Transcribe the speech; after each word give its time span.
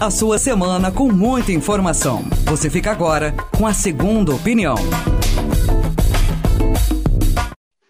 a 0.00 0.10
sua 0.10 0.38
semana 0.38 0.90
com 0.90 1.12
muita 1.12 1.52
informação. 1.52 2.22
Você 2.46 2.70
fica 2.70 2.90
agora 2.90 3.34
com 3.54 3.66
a 3.66 3.74
segunda 3.74 4.34
opinião. 4.34 4.76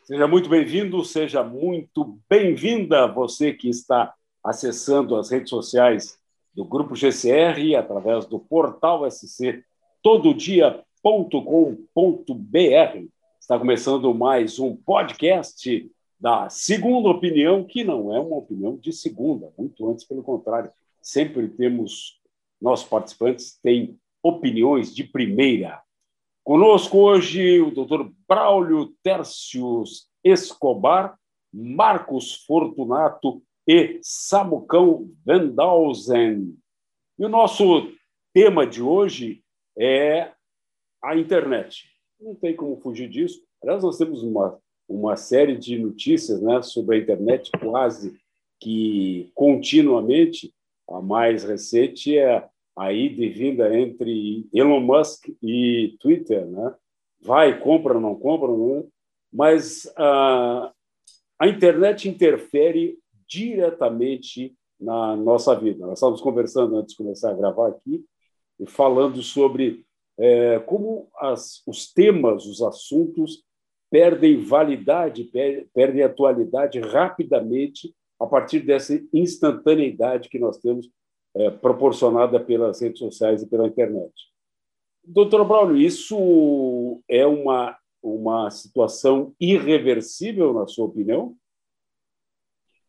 Seja 0.03 0.27
muito 0.27 0.49
bem-vindo, 0.49 1.05
seja 1.05 1.45
muito 1.45 2.19
bem-vinda 2.29 3.07
você 3.07 3.53
que 3.53 3.69
está 3.69 4.13
acessando 4.43 5.15
as 5.15 5.31
redes 5.31 5.51
sociais 5.51 6.19
do 6.53 6.65
Grupo 6.65 6.97
GCR 6.97 7.77
através 7.79 8.27
do 8.27 8.41
portal 8.41 9.09
SC 9.09 9.63
tododia.com.br. 10.03 10.81
Está 13.41 13.57
começando 13.57 14.13
mais 14.13 14.59
um 14.59 14.75
podcast 14.75 15.89
da 16.19 16.51
Segunda 16.51 17.09
Opinião, 17.09 17.63
que 17.63 17.85
não 17.85 18.13
é 18.13 18.19
uma 18.19 18.37
opinião 18.37 18.77
de 18.77 18.93
segunda, 18.93 19.53
muito 19.57 19.89
antes, 19.89 20.05
pelo 20.05 20.25
contrário. 20.25 20.73
Sempre 21.01 21.49
temos, 21.49 22.21
nossos 22.61 22.89
participantes 22.89 23.59
têm 23.63 23.99
opiniões 24.23 24.95
de 24.95 25.05
primeira. 25.05 25.83
Conosco 26.45 26.99
hoje 26.99 27.61
o 27.61 27.71
doutor 27.71 28.13
Braulio 28.29 28.95
Tercius 29.03 30.09
Escobar, 30.23 31.19
Marcos 31.53 32.45
Fortunato 32.45 33.43
e 33.67 33.99
Samucão 34.03 35.11
Vandalzen. 35.25 36.57
E 37.19 37.25
o 37.25 37.29
nosso 37.29 37.93
tema 38.33 38.67
de 38.67 38.83
hoje 38.83 39.43
é 39.79 40.33
a 41.03 41.17
internet. 41.17 41.89
Não 42.21 42.35
tem 42.35 42.55
como 42.55 42.81
fugir 42.81 43.09
disso. 43.09 43.43
Aliás, 43.63 43.83
nós 43.83 43.97
temos 43.97 44.23
uma, 44.23 44.59
uma 44.89 45.17
série 45.17 45.57
de 45.57 45.79
notícias 45.79 46.41
né, 46.41 46.63
sobre 46.63 46.97
a 46.97 46.99
internet 47.01 47.51
quase 47.61 48.19
que 48.59 49.31
continuamente. 49.35 50.53
A 50.91 51.01
mais 51.01 51.45
recente 51.45 52.19
é 52.19 52.47
a 52.77 52.93
ida 52.93 53.23
e 53.23 53.29
vinda 53.29 53.79
entre 53.79 54.49
Elon 54.53 54.81
Musk 54.81 55.29
e 55.43 55.97
Twitter. 56.01 56.47
Né? 56.47 56.75
Vai, 57.21 57.59
compra, 57.61 57.99
não 58.01 58.15
compra, 58.15 58.49
não. 58.49 58.89
mas 59.33 59.91
a, 59.97 60.73
a 61.39 61.49
internet 61.49 62.09
interfere 62.09 62.99
diretamente 63.29 64.55
na 64.81 65.15
nossa 65.15 65.55
vida. 65.55 65.87
Nós 65.87 65.99
estávamos 65.99 66.21
conversando 66.21 66.77
antes 66.77 66.93
de 66.93 66.97
começar 66.97 67.31
a 67.31 67.37
gravar 67.37 67.69
aqui, 67.69 68.05
falando 68.67 69.23
sobre 69.23 69.85
é, 70.19 70.59
como 70.61 71.09
as, 71.17 71.63
os 71.67 71.93
temas, 71.93 72.47
os 72.47 72.63
assuntos 72.63 73.45
perdem 73.91 74.43
validade, 74.43 75.31
perdem 75.75 76.03
atualidade 76.03 76.79
rapidamente 76.81 77.95
a 78.21 78.27
partir 78.27 78.61
dessa 78.61 79.01
instantaneidade 79.13 80.29
que 80.29 80.39
nós 80.39 80.59
temos 80.59 80.89
é, 81.35 81.51
proporcionada 81.51 82.39
pelas 82.39 82.81
redes 82.81 82.99
sociais 82.99 83.43
e 83.43 83.49
pela 83.49 83.67
internet. 83.67 84.13
Doutor 85.03 85.45
Braulio, 85.45 85.77
isso 85.77 87.03
é 87.09 87.27
uma, 87.27 87.77
uma 88.03 88.51
situação 88.51 89.35
irreversível, 89.41 90.53
na 90.53 90.67
sua 90.67 90.87
opinião? 90.87 91.35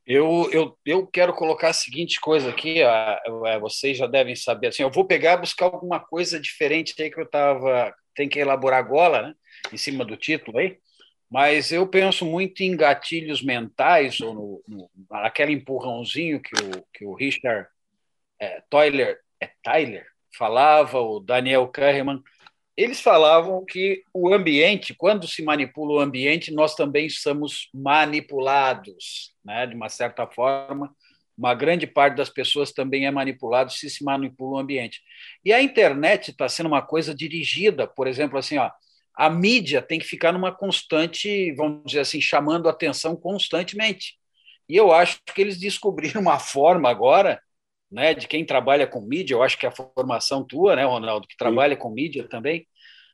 Eu, 0.05 0.49
eu, 0.51 0.77
eu 0.85 1.07
quero 1.07 1.33
colocar 1.33 1.69
a 1.69 1.73
seguinte 1.73 2.19
coisa 2.19 2.49
aqui, 2.49 2.81
a, 2.81 3.21
a, 3.45 3.59
vocês 3.59 3.97
já 3.97 4.07
devem 4.07 4.35
saber. 4.35 4.67
Assim, 4.67 4.83
eu 4.83 4.91
vou 4.91 5.05
pegar 5.05 5.37
buscar 5.37 5.65
alguma 5.65 5.99
coisa 5.99 6.39
diferente 6.39 6.99
aí 7.01 7.09
que 7.09 7.19
eu 7.19 7.25
estava. 7.25 7.93
Tem 8.13 8.27
que 8.27 8.39
elaborar 8.39 8.79
agora, 8.79 9.21
né, 9.21 9.33
em 9.71 9.77
cima 9.77 10.03
do 10.03 10.17
título 10.17 10.57
aí, 10.57 10.77
mas 11.31 11.71
eu 11.71 11.87
penso 11.87 12.25
muito 12.25 12.61
em 12.61 12.75
gatilhos 12.75 13.41
mentais, 13.41 14.19
ou 14.19 14.33
no, 14.33 14.63
no, 14.67 14.91
naquele 15.09 15.53
empurrãozinho 15.53 16.41
que 16.41 16.53
o, 16.53 16.85
que 16.93 17.05
o 17.05 17.13
Richard 17.13 17.67
é, 18.39 18.61
Tyler, 18.69 19.19
é 19.39 19.49
Tyler 19.63 20.05
falava, 20.37 20.99
o 20.99 21.19
Daniel 21.19 21.67
Kahneman 21.67 22.21
eles 22.75 23.01
falavam 23.01 23.63
que 23.65 24.03
o 24.13 24.33
ambiente, 24.33 24.93
quando 24.93 25.27
se 25.27 25.43
manipula 25.43 25.93
o 25.93 25.99
ambiente, 25.99 26.53
nós 26.53 26.73
também 26.73 27.09
somos 27.09 27.69
manipulados, 27.73 29.35
né? 29.43 29.67
de 29.67 29.75
uma 29.75 29.89
certa 29.89 30.25
forma. 30.25 30.93
Uma 31.37 31.53
grande 31.53 31.85
parte 31.85 32.15
das 32.15 32.29
pessoas 32.29 32.71
também 32.71 33.05
é 33.05 33.11
manipulado 33.11 33.71
se 33.71 33.89
se 33.89 34.03
manipula 34.03 34.57
o 34.57 34.59
ambiente. 34.59 35.01
E 35.43 35.51
a 35.51 35.61
internet 35.61 36.31
está 36.31 36.47
sendo 36.47 36.67
uma 36.67 36.81
coisa 36.81 37.13
dirigida, 37.13 37.87
por 37.87 38.07
exemplo, 38.07 38.37
assim, 38.37 38.57
ó, 38.57 38.69
a 39.15 39.29
mídia 39.29 39.81
tem 39.81 39.99
que 39.99 40.05
ficar 40.05 40.31
numa 40.31 40.51
constante, 40.51 41.53
vamos 41.53 41.83
dizer 41.85 42.01
assim, 42.01 42.21
chamando 42.21 42.69
atenção 42.69 43.15
constantemente. 43.15 44.15
E 44.67 44.75
eu 44.75 44.91
acho 44.91 45.19
que 45.33 45.41
eles 45.41 45.59
descobriram 45.59 46.21
uma 46.21 46.39
forma 46.39 46.89
agora 46.89 47.41
né, 47.91 48.13
de 48.13 48.27
quem 48.27 48.45
trabalha 48.45 48.87
com 48.87 49.01
mídia, 49.01 49.35
eu 49.35 49.43
acho 49.43 49.57
que 49.57 49.65
é 49.65 49.69
a 49.69 49.73
formação 49.73 50.45
tua, 50.45 50.77
né, 50.77 50.85
Ronaldo, 50.85 51.27
que 51.27 51.35
trabalha 51.35 51.75
Sim. 51.75 51.81
com 51.81 51.89
mídia 51.89 52.27
também, 52.27 52.65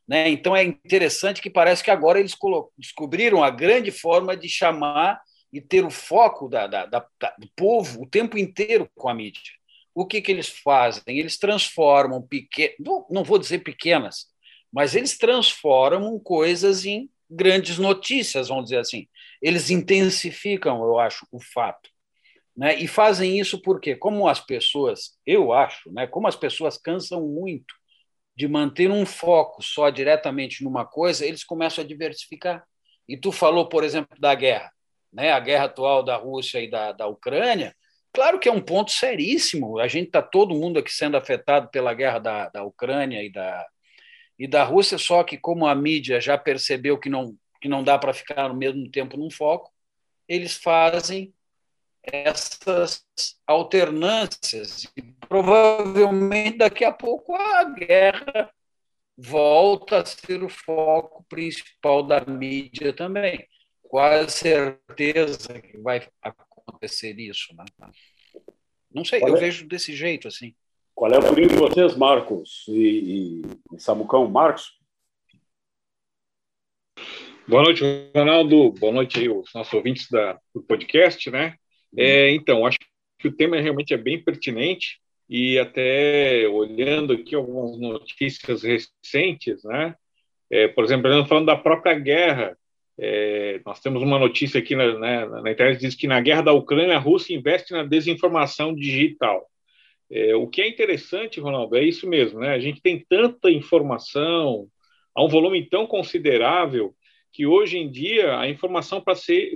né? 0.08 0.30
Então 0.30 0.56
é 0.56 0.64
interessante 0.64 1.42
que 1.42 1.50
parece 1.50 1.84
que 1.84 1.92
agora 1.92 2.20
eles 2.20 2.36
descobriram 2.78 3.44
a 3.44 3.50
grande 3.50 3.92
forma 3.92 4.38
de 4.38 4.48
chamar 4.48 5.20
e 5.52 5.60
ter 5.60 5.84
o 5.84 5.90
foco 5.90 6.48
da, 6.48 6.68
da, 6.68 6.86
da, 6.86 7.06
do 7.40 7.50
povo 7.56 8.04
o 8.04 8.08
tempo 8.08 8.38
inteiro 8.38 8.90
com 8.96 9.10
a 9.10 9.14
mídia. 9.14 9.42
O 9.96 10.06
que, 10.06 10.22
que 10.22 10.32
eles 10.32 10.48
fazem? 10.48 11.18
Eles 11.18 11.38
transformam 11.38 12.22
pequenas, 12.22 12.76
não, 12.80 13.06
não 13.10 13.24
vou 13.24 13.40
dizer 13.40 13.60
pequenas, 13.60 14.28
mas 14.72 14.96
eles 14.96 15.18
transformam 15.18 16.20
coisas 16.20 16.86
em 16.86 17.10
grandes 17.30 17.78
notícias, 17.78 18.48
vamos 18.48 18.66
dizer 18.66 18.80
assim. 18.80 19.08
Eles 19.42 19.70
intensificam, 19.70 20.84
eu 20.84 20.98
acho, 21.00 21.28
o 21.32 21.40
fato. 21.40 21.90
Né? 22.56 22.76
E 22.76 22.88
fazem 22.88 23.40
isso 23.40 23.62
porque, 23.62 23.96
como 23.96 24.28
as 24.28 24.40
pessoas, 24.40 25.18
eu 25.26 25.54
acho, 25.54 25.92
né? 25.92 26.08
como 26.08 26.28
as 26.28 26.36
pessoas 26.36 26.78
cansam 26.78 27.22
muito 27.28 27.76
de 28.36 28.48
manter 28.48 28.90
um 28.90 29.06
foco 29.06 29.62
só 29.62 29.90
diretamente 29.90 30.64
numa 30.64 30.86
coisa, 30.86 31.26
eles 31.26 31.44
começam 31.44 31.84
a 31.84 31.88
diversificar. 31.88 32.64
E 33.08 33.18
tu 33.18 33.32
falou, 33.32 33.70
por 33.70 33.84
exemplo, 33.84 34.18
da 34.20 34.34
guerra, 34.34 34.72
né? 35.14 35.32
a 35.32 35.40
guerra 35.40 35.66
atual 35.66 36.04
da 36.04 36.16
Rússia 36.16 36.60
e 36.60 36.70
da, 36.70 36.92
da 36.92 37.08
Ucrânia, 37.08 37.76
claro 38.12 38.40
que 38.40 38.50
é 38.50 38.52
um 38.52 38.62
ponto 38.62 38.92
seríssimo. 38.92 39.80
A 39.80 39.88
gente 39.88 40.08
está 40.08 40.22
todo 40.22 40.56
mundo 40.56 40.80
aqui 40.80 40.92
sendo 40.92 41.16
afetado 41.16 41.70
pela 41.70 41.94
guerra 41.94 42.20
da, 42.20 42.50
da 42.50 42.64
Ucrânia 42.64 43.24
e 43.24 43.32
da, 43.32 43.66
e 44.38 44.48
da 44.48 44.64
Rússia, 44.64 44.98
só 44.98 45.24
que 45.24 45.38
como 45.38 45.66
a 45.66 45.74
mídia 45.74 46.22
já 46.22 46.38
percebeu 46.38 46.98
que 46.98 47.10
não, 47.10 47.36
que 47.62 47.68
não 47.68 47.84
dá 47.84 47.98
para 47.98 48.14
ficar 48.14 48.50
no 48.50 48.56
mesmo 48.56 48.90
tempo 48.90 49.18
num 49.18 49.32
foco, 49.32 49.72
eles 50.28 50.56
fazem 50.56 51.34
essas 52.04 53.04
alternâncias. 53.46 54.86
E 54.96 55.02
provavelmente 55.02 56.58
daqui 56.58 56.86
a 56.86 56.92
pouco 56.92 57.36
a 57.36 57.64
guerra 57.64 58.52
volta 59.18 60.02
a 60.02 60.06
ser 60.06 60.44
o 60.44 60.50
foco 60.50 61.26
principal 61.28 62.04
da 62.04 62.22
mídia 62.22 62.94
também. 62.94 63.48
Quase 63.82 64.32
certeza 64.32 65.60
que 65.62 65.78
vai 65.78 66.08
acontecer 66.22 67.18
isso. 67.20 67.56
Né? 67.56 67.66
Não 68.92 69.04
sei, 69.04 69.20
Qual 69.20 69.32
eu 69.32 69.40
vejo 69.40 69.68
desse 69.68 69.96
jeito 69.96 70.28
assim. 70.28 70.56
Qual 70.98 71.12
é 71.12 71.20
o 71.20 71.30
opinião 71.30 71.48
de 71.48 71.56
vocês, 71.58 71.96
Marcos 71.96 72.66
e, 72.68 72.72
e, 72.74 73.76
e 73.76 73.80
Samucão? 73.80 74.28
Marcos? 74.28 74.72
Boa 77.48 77.62
noite, 77.62 77.84
Ronaldo. 78.16 78.72
Boa 78.72 78.92
noite 78.92 79.20
aí, 79.20 79.30
os 79.30 79.54
nossos 79.54 79.72
ouvintes 79.76 80.10
da, 80.10 80.40
do 80.56 80.64
podcast, 80.64 81.30
né? 81.30 81.54
É, 81.96 82.32
então, 82.32 82.66
acho 82.66 82.80
que 83.20 83.28
o 83.28 83.32
tema 83.32 83.62
realmente 83.62 83.94
é 83.94 83.98
bem 83.98 84.20
pertinente 84.20 85.00
e 85.30 85.60
até 85.60 86.48
olhando 86.48 87.14
aqui 87.14 87.36
algumas 87.36 87.78
notícias 87.78 88.64
recentes, 88.64 89.64
né? 89.66 89.94
É, 90.50 90.68
por 90.68 90.84
exemplo, 90.84 91.12
falando 91.28 91.46
da 91.46 91.56
própria 91.56 91.94
guerra, 91.94 92.58
é, 92.98 93.62
nós 93.64 93.80
temos 93.82 94.02
uma 94.02 94.18
notícia 94.18 94.60
aqui 94.60 94.76
na, 94.76 94.98
né, 94.98 95.26
na, 95.28 95.52
internet 95.52 95.78
que 95.78 95.86
diz 95.86 95.94
que 95.94 96.08
na 96.08 96.20
guerra 96.20 96.42
da 96.42 96.54
Ucrânia 96.54 96.96
a 96.96 97.00
Rússia 97.00 97.36
investe 97.36 97.72
na 97.72 97.84
desinformação 97.84 98.74
digital. 98.74 99.48
É, 100.10 100.36
o 100.36 100.48
que 100.48 100.62
é 100.62 100.68
interessante, 100.68 101.40
Ronaldo, 101.40 101.76
é 101.76 101.84
isso 101.84 102.08
mesmo, 102.08 102.40
né? 102.40 102.50
A 102.50 102.60
gente 102.60 102.82
tem 102.82 103.06
tanta 103.10 103.52
informação, 103.52 104.68
a 105.14 105.24
um 105.24 105.28
volume 105.28 105.68
tão 105.68 105.86
considerável 105.86 106.96
que 107.34 107.46
hoje 107.46 107.78
em 107.78 107.92
dia 107.92 108.40
a 108.40 108.50
informação 108.50 109.04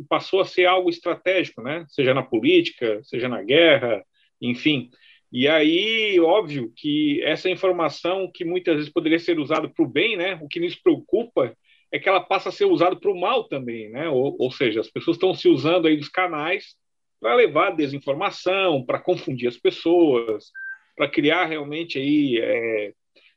passou 0.09 0.41
a 0.41 0.45
ser 0.45 0.65
algo 0.65 0.89
estratégico, 0.89 1.61
né? 1.61 1.85
Seja 1.89 2.13
na 2.13 2.23
política, 2.23 3.01
seja 3.03 3.29
na 3.29 3.41
guerra, 3.41 4.03
enfim. 4.41 4.89
E 5.31 5.47
aí, 5.47 6.19
óbvio 6.19 6.71
que 6.75 7.21
essa 7.23 7.49
informação 7.49 8.29
que 8.33 8.43
muitas 8.43 8.75
vezes 8.75 8.91
poderia 8.91 9.19
ser 9.19 9.39
usada 9.39 9.69
para 9.69 9.85
o 9.85 9.87
bem, 9.87 10.17
né? 10.17 10.37
O 10.41 10.47
que 10.47 10.59
nos 10.59 10.75
preocupa 10.75 11.55
é 11.91 11.99
que 11.99 12.09
ela 12.09 12.21
passa 12.21 12.49
a 12.49 12.51
ser 12.51 12.65
usada 12.65 12.95
para 12.95 13.09
o 13.11 13.19
mal 13.19 13.45
também, 13.45 13.89
né? 13.89 14.09
Ou, 14.09 14.35
ou 14.37 14.51
seja, 14.51 14.81
as 14.81 14.89
pessoas 14.89 15.15
estão 15.15 15.33
se 15.33 15.47
usando 15.47 15.87
aí 15.87 15.95
dos 15.95 16.09
canais 16.09 16.75
para 17.21 17.35
levar 17.35 17.75
desinformação, 17.75 18.83
para 18.83 18.99
confundir 18.99 19.47
as 19.47 19.57
pessoas, 19.57 20.51
para 20.97 21.07
criar 21.07 21.45
realmente 21.45 21.99
aí 21.99 22.39
é, 22.41 22.93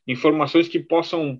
informações 0.08 0.66
que 0.66 0.80
possam 0.80 1.38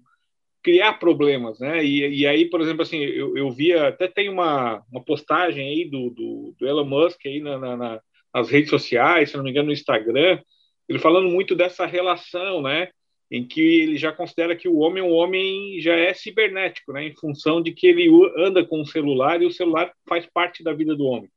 criar 0.63 0.95
problemas, 0.95 1.59
né? 1.59 1.85
E, 1.85 2.21
e 2.21 2.27
aí, 2.27 2.49
por 2.49 2.61
exemplo, 2.61 2.83
assim, 2.83 2.99
eu, 2.99 3.37
eu 3.37 3.51
via, 3.51 3.89
até 3.89 4.07
tem 4.07 4.29
uma, 4.29 4.83
uma 4.91 5.03
postagem 5.03 5.69
aí 5.69 5.91
do, 5.91 6.11
do, 6.11 6.55
do 6.59 6.67
Elon 6.67 6.85
Musk 6.85 7.21
aí 7.27 7.41
na, 7.41 7.59
na, 7.59 8.01
nas 8.33 8.51
redes 8.51 8.71
sociais, 8.71 9.31
se 9.31 9.37
não 9.37 9.45
me 9.45 9.51
engano, 9.51 9.67
no 9.67 9.73
Instagram, 9.73 10.41
ele 10.89 10.99
falando 10.99 11.29
muito 11.29 11.55
dessa 11.55 11.87
relação, 11.87 12.63
né? 12.63 12.89
Em 13.31 13.47
que 13.47 13.61
ele 13.61 13.97
já 13.97 14.13
considera 14.13 14.55
que 14.55 14.69
o 14.69 14.77
homem, 14.77 15.03
o 15.03 15.11
homem 15.11 15.81
já 15.81 15.95
é 15.95 16.13
cibernético, 16.13 16.93
né? 16.93 17.05
Em 17.07 17.15
função 17.15 17.63
de 17.63 17.73
que 17.73 17.87
ele 17.87 18.09
anda 18.37 18.65
com 18.65 18.83
o 18.83 18.87
celular 18.87 19.41
e 19.41 19.47
o 19.47 19.51
celular 19.51 19.93
faz 20.07 20.27
parte 20.27 20.63
da 20.63 20.73
vida 20.75 20.95
do 20.95 21.05
homem. 21.05 21.31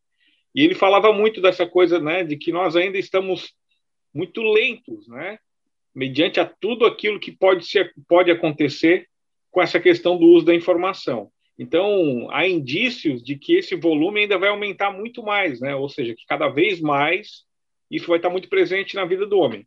E 0.58 0.64
ele 0.64 0.74
falava 0.74 1.14
muito 1.14 1.40
dessa 1.40 1.68
coisa, 1.68 2.00
né? 2.00 2.24
De 2.24 2.36
que 2.36 2.52
nós 2.52 2.76
ainda 2.76 2.98
estamos 2.98 3.54
muito 4.12 4.42
lentos, 4.42 5.08
né? 5.08 5.38
Mediante 5.94 6.40
a 6.40 6.46
tudo 6.46 6.84
aquilo 6.84 7.20
que 7.20 7.32
pode 7.32 7.64
ser, 7.68 7.94
pode 8.08 8.32
acontecer 8.32 9.08
com 9.52 9.62
essa 9.62 9.80
questão 9.80 10.18
do 10.18 10.26
uso 10.26 10.48
da 10.48 10.56
informação. 10.56 11.30
Então, 11.60 12.28
há 12.32 12.48
indícios 12.48 13.24
de 13.24 13.38
que 13.38 13.54
esse 13.54 13.76
volume 13.76 14.22
ainda 14.22 14.40
vai 14.40 14.50
aumentar 14.50 14.90
muito 14.90 15.22
mais, 15.22 15.62
né? 15.62 15.76
Ou 15.76 15.88
seja, 15.88 16.16
que 16.16 16.26
cada 16.26 16.50
vez 16.50 16.82
mais 16.82 17.46
isso 17.92 18.08
vai 18.08 18.18
estar 18.18 18.32
muito 18.32 18.50
presente 18.50 18.96
na 18.96 19.06
vida 19.06 19.28
do 19.28 19.38
homem. 19.38 19.64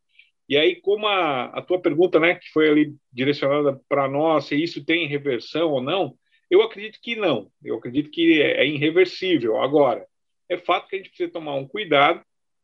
E 0.48 0.56
aí, 0.56 0.75
como 0.75 1.06
a, 1.06 1.44
a 1.44 1.62
tua 1.62 1.81
pergunta, 1.81 2.19
né, 2.19 2.34
que 2.34 2.50
foi 2.50 2.69
ali 2.69 2.96
direcionada 3.12 3.81
para 3.88 4.08
nós, 4.08 4.46
se 4.46 4.60
isso 4.60 4.84
tem 4.84 5.06
reversão 5.06 5.70
ou 5.70 5.81
não, 5.81 6.16
eu 6.50 6.62
acredito 6.62 6.98
que 7.00 7.14
não. 7.14 7.48
Eu 7.62 7.76
acredito 7.76 8.10
que 8.10 8.42
é, 8.42 8.62
é 8.62 8.66
irreversível. 8.66 9.62
Agora, 9.62 10.04
é 10.50 10.58
fato 10.58 10.88
que 10.88 10.97
a 10.97 10.99
gente 10.99 11.08
precisa 11.08 11.31
tomar 11.31 11.55
um 11.55 11.67
cuidado 11.67 12.20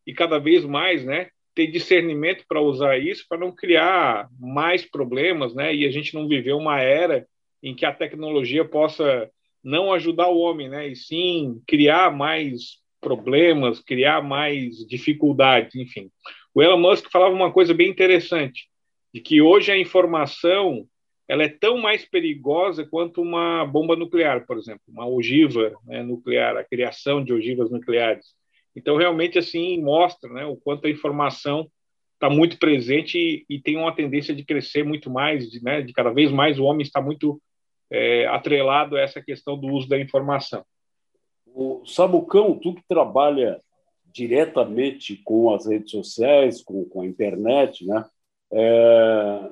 e 0.06 0.12
cada 0.12 0.38
vez 0.38 0.64
mais, 0.64 1.04
né, 1.04 1.28
ter 1.54 1.68
discernimento 1.68 2.44
para 2.46 2.60
usar 2.60 2.98
isso, 2.98 3.24
para 3.28 3.38
não 3.38 3.50
criar 3.50 4.28
mais 4.38 4.84
problemas, 4.84 5.54
né, 5.54 5.74
e 5.74 5.86
a 5.86 5.90
gente 5.90 6.12
não 6.12 6.28
viver 6.28 6.52
uma 6.52 6.80
era 6.80 7.26
em 7.62 7.74
que 7.74 7.86
a 7.86 7.92
tecnologia 7.92 8.64
possa 8.64 9.30
não 9.64 9.92
ajudar 9.92 10.28
o 10.28 10.38
homem, 10.38 10.68
né, 10.68 10.88
e 10.88 10.96
sim 10.96 11.62
criar 11.66 12.14
mais 12.14 12.78
problemas, 13.00 13.80
criar 13.80 14.22
mais 14.22 14.86
dificuldades, 14.86 15.74
enfim. 15.76 16.10
O 16.54 16.62
Elon 16.62 16.78
Musk 16.78 17.08
falava 17.10 17.34
uma 17.34 17.52
coisa 17.52 17.72
bem 17.72 17.88
interessante, 17.88 18.68
de 19.14 19.20
que 19.20 19.40
hoje 19.40 19.70
a 19.70 19.78
informação 19.78 20.86
ela 21.28 21.42
é 21.42 21.48
tão 21.48 21.78
mais 21.78 22.04
perigosa 22.04 22.86
quanto 22.86 23.20
uma 23.20 23.64
bomba 23.64 23.96
nuclear, 23.96 24.46
por 24.46 24.56
exemplo, 24.58 24.82
uma 24.88 25.06
ogiva 25.06 25.74
né, 25.84 26.02
nuclear, 26.02 26.56
a 26.56 26.64
criação 26.64 27.22
de 27.22 27.32
ogivas 27.32 27.70
nucleares. 27.70 28.34
Então, 28.74 28.96
realmente, 28.96 29.38
assim, 29.38 29.82
mostra 29.82 30.32
né, 30.32 30.44
o 30.44 30.56
quanto 30.56 30.86
a 30.86 30.90
informação 30.90 31.68
está 32.14 32.30
muito 32.30 32.58
presente 32.58 33.18
e, 33.18 33.44
e, 33.48 33.60
tem 33.60 33.76
uma 33.76 33.94
tendência 33.94 34.34
de 34.34 34.44
crescer 34.44 34.84
muito 34.84 35.10
mais, 35.10 35.50
de, 35.50 35.62
né, 35.62 35.82
de 35.82 35.92
cada 35.92 36.10
vez 36.10 36.30
mais 36.30 36.58
o 36.58 36.64
homem 36.64 36.82
está 36.82 37.00
muito 37.00 37.40
é, 37.90 38.26
atrelado 38.26 38.96
a 38.96 39.00
essa 39.00 39.20
questão 39.20 39.58
do 39.58 39.68
uso 39.68 39.88
da 39.88 39.98
informação. 39.98 40.64
O 41.46 41.84
Samucão, 41.86 42.58
tu 42.58 42.74
que 42.74 42.82
trabalha 42.88 43.60
diretamente 44.12 45.20
com 45.24 45.54
as 45.54 45.66
redes 45.66 45.90
sociais, 45.90 46.62
com, 46.62 46.84
com 46.84 47.02
a 47.02 47.06
internet, 47.06 47.84
né? 47.84 48.04
É, 48.52 49.50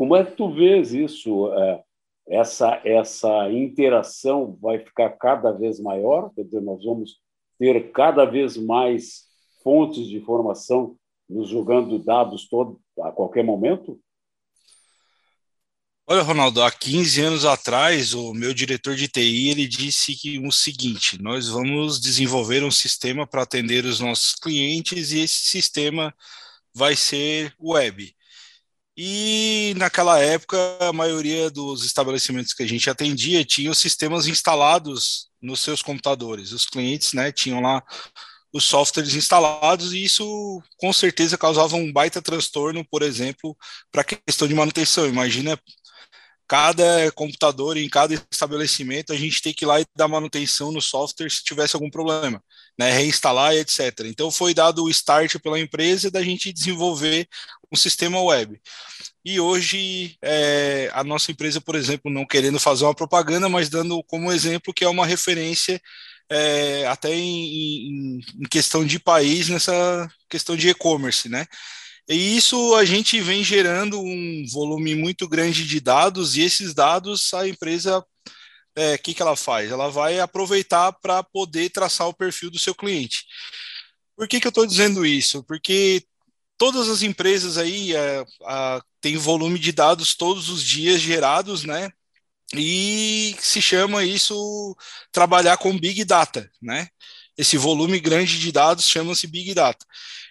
como 0.00 0.16
é 0.16 0.24
que 0.24 0.34
tu 0.34 0.50
vês 0.50 0.94
isso? 0.94 1.52
É, 1.52 1.82
essa, 2.26 2.80
essa 2.86 3.52
interação 3.52 4.56
vai 4.58 4.78
ficar 4.78 5.10
cada 5.10 5.52
vez 5.52 5.78
maior? 5.78 6.32
Quer 6.34 6.44
dizer, 6.44 6.62
nós 6.62 6.82
vamos 6.82 7.18
ter 7.58 7.92
cada 7.92 8.24
vez 8.24 8.56
mais 8.56 9.24
fontes 9.62 10.06
de 10.06 10.16
informação 10.16 10.96
nos 11.28 11.50
jogando 11.50 11.98
dados 11.98 12.48
todo, 12.48 12.80
a 12.98 13.12
qualquer 13.12 13.44
momento? 13.44 14.00
Olha, 16.06 16.22
Ronaldo, 16.22 16.62
há 16.62 16.70
15 16.70 17.20
anos 17.20 17.44
atrás, 17.44 18.14
o 18.14 18.32
meu 18.32 18.54
diretor 18.54 18.96
de 18.96 19.06
TI 19.06 19.50
ele 19.50 19.68
disse 19.68 20.14
que 20.14 20.38
o 20.38 20.50
seguinte: 20.50 21.20
nós 21.20 21.46
vamos 21.46 22.00
desenvolver 22.00 22.64
um 22.64 22.70
sistema 22.70 23.26
para 23.26 23.42
atender 23.42 23.84
os 23.84 24.00
nossos 24.00 24.34
clientes 24.34 25.12
e 25.12 25.20
esse 25.20 25.40
sistema 25.40 26.14
vai 26.74 26.96
ser 26.96 27.54
web. 27.60 28.14
E 29.02 29.72
naquela 29.78 30.18
época, 30.18 30.58
a 30.78 30.92
maioria 30.92 31.50
dos 31.50 31.86
estabelecimentos 31.86 32.52
que 32.52 32.62
a 32.62 32.66
gente 32.66 32.90
atendia 32.90 33.42
tinham 33.42 33.72
sistemas 33.72 34.26
instalados 34.26 35.30
nos 35.40 35.60
seus 35.60 35.80
computadores. 35.80 36.52
Os 36.52 36.66
clientes, 36.66 37.14
né, 37.14 37.32
tinham 37.32 37.62
lá 37.62 37.82
os 38.52 38.64
softwares 38.64 39.14
instalados 39.14 39.94
e 39.94 40.04
isso 40.04 40.62
com 40.76 40.92
certeza 40.92 41.38
causava 41.38 41.76
um 41.76 41.90
baita 41.90 42.20
transtorno, 42.20 42.84
por 42.90 43.00
exemplo, 43.00 43.56
para 43.90 44.02
a 44.02 44.04
questão 44.04 44.46
de 44.46 44.54
manutenção. 44.54 45.06
Imagina 45.06 45.58
cada 46.50 47.12
computador 47.12 47.76
em 47.76 47.88
cada 47.88 48.12
estabelecimento 48.28 49.12
a 49.12 49.16
gente 49.16 49.40
tem 49.40 49.54
que 49.54 49.64
ir 49.64 49.68
lá 49.68 49.80
e 49.80 49.86
dar 49.94 50.08
manutenção 50.08 50.72
no 50.72 50.82
software 50.82 51.30
se 51.30 51.44
tivesse 51.44 51.76
algum 51.76 51.88
problema, 51.88 52.42
né, 52.76 52.90
reinstalar 52.90 53.54
e 53.54 53.60
etc. 53.60 54.00
Então 54.06 54.32
foi 54.32 54.52
dado 54.52 54.82
o 54.82 54.90
start 54.90 55.38
pela 55.38 55.60
empresa 55.60 56.10
da 56.10 56.20
gente 56.24 56.52
desenvolver 56.52 57.28
um 57.70 57.76
sistema 57.76 58.20
web. 58.20 58.60
E 59.24 59.38
hoje 59.38 60.16
é, 60.20 60.90
a 60.92 61.04
nossa 61.04 61.30
empresa, 61.30 61.60
por 61.60 61.76
exemplo, 61.76 62.10
não 62.10 62.26
querendo 62.26 62.58
fazer 62.58 62.82
uma 62.84 62.96
propaganda, 62.96 63.48
mas 63.48 63.68
dando 63.68 64.02
como 64.02 64.32
exemplo 64.32 64.74
que 64.74 64.82
é 64.82 64.88
uma 64.88 65.06
referência 65.06 65.80
é, 66.28 66.84
até 66.88 67.14
em, 67.14 68.18
em, 68.18 68.20
questão 68.50 68.84
de 68.84 68.98
país 68.98 69.48
nessa 69.48 70.10
questão 70.28 70.56
de 70.56 70.68
e-commerce, 70.68 71.28
né? 71.28 71.46
E 72.10 72.36
isso 72.36 72.74
a 72.74 72.84
gente 72.84 73.20
vem 73.20 73.44
gerando 73.44 74.00
um 74.00 74.44
volume 74.52 74.96
muito 74.96 75.28
grande 75.28 75.64
de 75.64 75.78
dados, 75.78 76.36
e 76.36 76.40
esses 76.40 76.74
dados 76.74 77.32
a 77.32 77.46
empresa, 77.46 78.00
o 78.00 78.04
é, 78.74 78.98
que, 78.98 79.14
que 79.14 79.22
ela 79.22 79.36
faz? 79.36 79.70
Ela 79.70 79.88
vai 79.88 80.18
aproveitar 80.18 80.92
para 80.94 81.22
poder 81.22 81.70
traçar 81.70 82.08
o 82.08 82.14
perfil 82.14 82.50
do 82.50 82.58
seu 82.58 82.74
cliente. 82.74 83.24
Por 84.16 84.26
que, 84.26 84.40
que 84.40 84.46
eu 84.46 84.50
estou 84.50 84.66
dizendo 84.66 85.06
isso? 85.06 85.44
Porque 85.44 86.02
todas 86.58 86.88
as 86.88 87.02
empresas 87.02 87.56
aí 87.56 87.94
é, 87.94 88.24
volume 89.16 89.58
de 89.58 89.70
dados 89.70 90.16
todos 90.16 90.48
os 90.48 90.64
dias 90.64 91.00
gerados, 91.00 91.62
né? 91.62 91.90
E 92.54 93.36
se 93.38 93.62
chama 93.62 94.04
isso 94.04 94.76
trabalhar 95.12 95.56
com 95.58 95.78
Big 95.78 96.04
Data, 96.04 96.50
né? 96.60 96.88
Esse 97.38 97.56
volume 97.56 98.00
grande 98.00 98.38
de 98.40 98.50
dados 98.50 98.88
chama-se 98.88 99.28
Big 99.28 99.54
Data. 99.54 99.86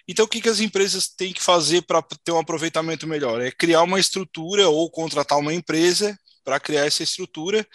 Então, 0.08 0.24
o 0.24 0.28
que, 0.28 0.40
que 0.40 0.48
as 0.48 0.60
empresas 0.60 1.08
têm 1.08 1.32
que 1.32 1.42
fazer 1.42 1.82
para 1.82 2.02
ter 2.24 2.32
um 2.32 2.38
aproveitamento 2.38 3.06
melhor? 3.06 3.40
É 3.40 3.50
criar 3.50 3.82
uma 3.82 4.00
estrutura 4.00 4.68
ou 4.68 4.90
contratar 4.90 5.38
uma 5.38 5.54
empresa 5.54 6.18
para 6.44 6.58
criar 6.58 6.86
essa 6.86 7.02
estrutura 7.02 7.66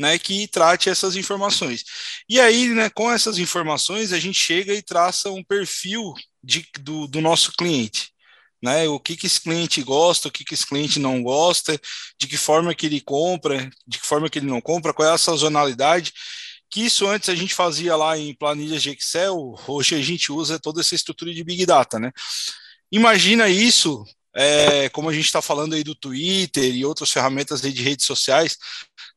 né, 0.00 0.18
que 0.18 0.48
trate 0.48 0.88
essas 0.88 1.14
informações. 1.14 1.84
E 2.28 2.40
aí, 2.40 2.68
né, 2.68 2.88
com 2.88 3.12
essas 3.12 3.38
informações, 3.38 4.12
a 4.12 4.18
gente 4.18 4.38
chega 4.38 4.72
e 4.72 4.82
traça 4.82 5.30
um 5.30 5.44
perfil 5.44 6.14
de, 6.42 6.66
do, 6.80 7.06
do 7.06 7.20
nosso 7.20 7.52
cliente. 7.52 8.10
Né, 8.62 8.86
o 8.88 9.00
que, 9.00 9.16
que 9.16 9.26
esse 9.26 9.40
cliente 9.40 9.82
gosta, 9.82 10.28
o 10.28 10.30
que, 10.30 10.44
que 10.44 10.52
esse 10.52 10.66
cliente 10.66 10.98
não 10.98 11.22
gosta, 11.22 11.80
de 12.18 12.26
que 12.26 12.36
forma 12.36 12.74
que 12.74 12.86
ele 12.86 13.00
compra, 13.00 13.70
de 13.86 13.98
que 13.98 14.06
forma 14.06 14.28
que 14.28 14.38
ele 14.38 14.46
não 14.46 14.60
compra, 14.60 14.92
qual 14.92 15.08
é 15.08 15.12
a 15.12 15.18
sazonalidade 15.18 16.12
que 16.70 16.82
isso 16.84 17.06
antes 17.06 17.28
a 17.28 17.34
gente 17.34 17.54
fazia 17.54 17.96
lá 17.96 18.16
em 18.16 18.34
planilhas 18.34 18.82
de 18.82 18.90
Excel, 18.90 19.54
hoje 19.66 19.96
a 19.96 20.00
gente 20.00 20.30
usa 20.30 20.58
toda 20.58 20.80
essa 20.80 20.94
estrutura 20.94 21.34
de 21.34 21.42
Big 21.42 21.66
Data, 21.66 21.98
né? 21.98 22.12
Imagina 22.92 23.48
isso, 23.48 24.04
é, 24.34 24.88
como 24.90 25.08
a 25.08 25.12
gente 25.12 25.26
está 25.26 25.42
falando 25.42 25.74
aí 25.74 25.82
do 25.82 25.94
Twitter 25.94 26.74
e 26.74 26.84
outras 26.84 27.10
ferramentas 27.10 27.60
de 27.60 27.82
redes 27.82 28.06
sociais, 28.06 28.56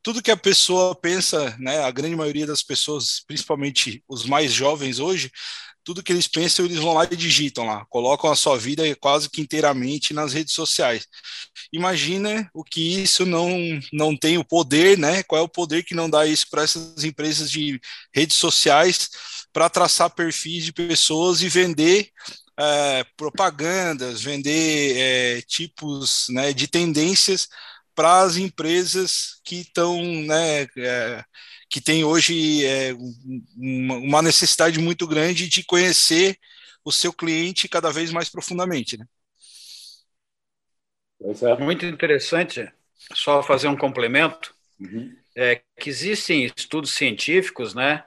tudo 0.01 0.21
que 0.21 0.31
a 0.31 0.37
pessoa 0.37 0.95
pensa, 0.95 1.55
né, 1.59 1.79
a 1.83 1.91
grande 1.91 2.15
maioria 2.15 2.47
das 2.47 2.63
pessoas, 2.63 3.23
principalmente 3.25 4.03
os 4.07 4.25
mais 4.25 4.51
jovens 4.51 4.99
hoje, 4.99 5.31
tudo 5.83 6.03
que 6.03 6.11
eles 6.11 6.27
pensam, 6.27 6.65
eles 6.65 6.77
vão 6.77 6.93
lá 6.93 7.05
e 7.09 7.15
digitam 7.15 7.65
lá, 7.65 7.85
colocam 7.89 8.31
a 8.31 8.35
sua 8.35 8.57
vida 8.57 8.83
quase 8.95 9.29
que 9.29 9.41
inteiramente 9.41 10.13
nas 10.13 10.33
redes 10.33 10.53
sociais. 10.53 11.07
Imagina 11.71 12.49
o 12.53 12.63
que 12.63 13.01
isso 13.01 13.25
não, 13.25 13.49
não 13.91 14.15
tem 14.15 14.37
o 14.37 14.45
poder, 14.45 14.97
né? 14.97 15.23
Qual 15.23 15.41
é 15.41 15.43
o 15.43 15.49
poder 15.49 15.83
que 15.83 15.95
não 15.95 16.09
dá 16.09 16.25
isso 16.25 16.47
para 16.49 16.63
essas 16.63 17.03
empresas 17.03 17.49
de 17.49 17.79
redes 18.13 18.37
sociais 18.37 19.09
para 19.51 19.69
traçar 19.69 20.09
perfis 20.09 20.65
de 20.65 20.73
pessoas 20.73 21.41
e 21.41 21.49
vender 21.49 22.09
é, 22.57 23.05
propagandas, 23.17 24.21
vender 24.21 24.97
é, 24.97 25.41
tipos 25.41 26.25
né, 26.29 26.53
de 26.53 26.67
tendências 26.67 27.47
para 27.95 28.21
as 28.21 28.37
empresas 28.37 29.39
que 29.43 29.57
estão 29.57 30.01
né, 30.01 30.67
é, 30.77 31.23
que 31.73 31.81
tem 31.81 32.03
hoje 32.03 32.63
é, 32.63 32.93
uma 33.57 34.21
necessidade 34.21 34.77
muito 34.79 35.07
grande 35.07 35.49
de 35.49 35.65
conhecer 35.65 36.37
o 36.85 36.91
seu 36.91 37.11
cliente 37.11 37.67
cada 37.67 37.91
vez 37.91 38.11
mais 38.11 38.29
profundamente. 38.29 38.95
Né? 38.95 39.07
É. 41.19 41.57
Muito 41.57 41.83
interessante, 41.87 42.71
só 43.15 43.41
fazer 43.41 43.69
um 43.69 43.75
complemento, 43.75 44.53
uhum. 44.79 45.17
é 45.35 45.63
que 45.79 45.89
existem 45.89 46.45
estudos 46.55 46.93
científicos, 46.93 47.73
né, 47.73 48.03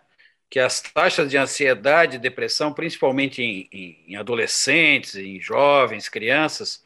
que 0.49 0.61
as 0.61 0.81
taxas 0.81 1.29
de 1.29 1.37
ansiedade 1.37 2.15
e 2.15 2.21
depressão, 2.21 2.73
principalmente 2.73 3.43
em, 3.43 3.69
em, 3.73 4.05
em 4.13 4.17
adolescentes, 4.17 5.17
em 5.17 5.41
jovens, 5.41 6.09
crianças, 6.09 6.85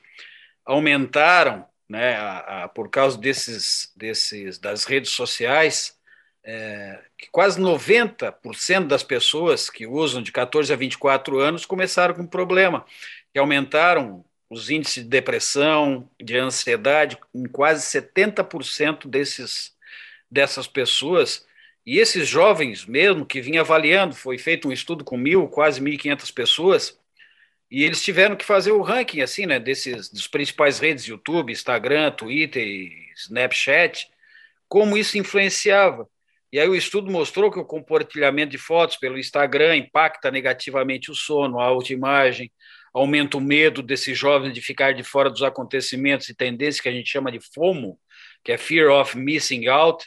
aumentaram, 0.65 1.67
né, 1.87 2.15
a, 2.15 2.65
a, 2.65 2.69
por 2.69 2.89
causa 2.89 3.19
desses, 3.19 3.93
desses 3.95 4.59
das 4.59 4.85
redes 4.85 5.11
sociais, 5.11 6.00
é, 6.45 6.99
que 7.19 7.29
quase 7.31 7.61
90% 7.61 8.87
das 8.87 9.03
pessoas 9.03 9.69
que 9.69 9.87
usam 9.87 10.23
de 10.23 10.33
14 10.33 10.73
a 10.73 10.77
24 10.77 11.39
anos 11.39 11.67
começaram 11.67 12.15
com 12.15 12.27
problema, 12.27 12.85
que 13.33 13.39
aumentaram 13.39 14.25
os 14.49 14.69
índices 14.71 15.05
de 15.05 15.11
depressão, 15.11 16.11
de 16.21 16.37
ansiedade, 16.37 17.19
em 17.35 17.47
quase 17.47 17.87
70% 17.87 19.07
desses, 19.07 19.73
dessas 20.31 20.67
pessoas. 20.67 21.47
E 21.87 21.99
esses 21.99 22.29
jovens 22.29 22.85
mesmo, 22.85 23.25
que 23.25 23.41
vinha 23.41 23.61
avaliando, 23.61 24.15
foi 24.15 24.39
feito 24.39 24.69
um 24.69 24.73
estudo 24.73 25.05
com 25.05 25.17
mil, 25.17 25.47
quase 25.49 25.81
1.500 25.81 26.33
pessoas, 26.35 27.01
e 27.71 27.85
eles 27.85 28.03
tiveram 28.03 28.35
que 28.35 28.45
fazer 28.45 28.73
o 28.73 28.83
ranking 28.83 29.21
assim, 29.21 29.47
né, 29.47 29.61
desses 29.61 30.11
dos 30.11 30.27
principais 30.27 30.81
redes, 30.81 31.05
YouTube, 31.05 31.53
Instagram, 31.53 32.11
Twitter, 32.11 32.67
Snapchat, 33.15 34.11
como 34.69 34.97
isso 34.99 35.17
influenciava. 35.17 36.09
E 36.53 36.59
aí 36.59 36.69
o 36.69 36.75
estudo 36.75 37.11
mostrou 37.11 37.51
que 37.51 37.59
o 37.59 37.65
compartilhamento 37.65 38.51
de 38.51 38.59
fotos 38.59 38.97
pelo 38.97 39.19
Instagram 39.19 39.77
impacta 39.77 40.31
negativamente 40.31 41.11
o 41.11 41.15
sono, 41.15 41.61
a 41.61 41.65
autoimagem, 41.65 42.51
aumenta 42.93 43.37
o 43.37 43.41
medo 43.41 43.83
desses 43.83 44.19
jovens 44.19 44.53
de 44.53 44.61
ficar 44.61 44.93
de 44.93 45.05
fora 45.05 45.31
dos 45.31 45.43
acontecimentos 45.43 46.29
e 46.29 46.35
tendências 46.35 46.81
que 46.81 46.89
a 46.89 46.93
gente 46.93 47.09
chama 47.09 47.31
de 47.31 47.39
FOMO, 47.55 47.99
que 48.45 48.53
é 48.53 48.59
Fear 48.59 48.91
of 48.91 49.17
Missing 49.17 49.69
Out. 49.69 50.05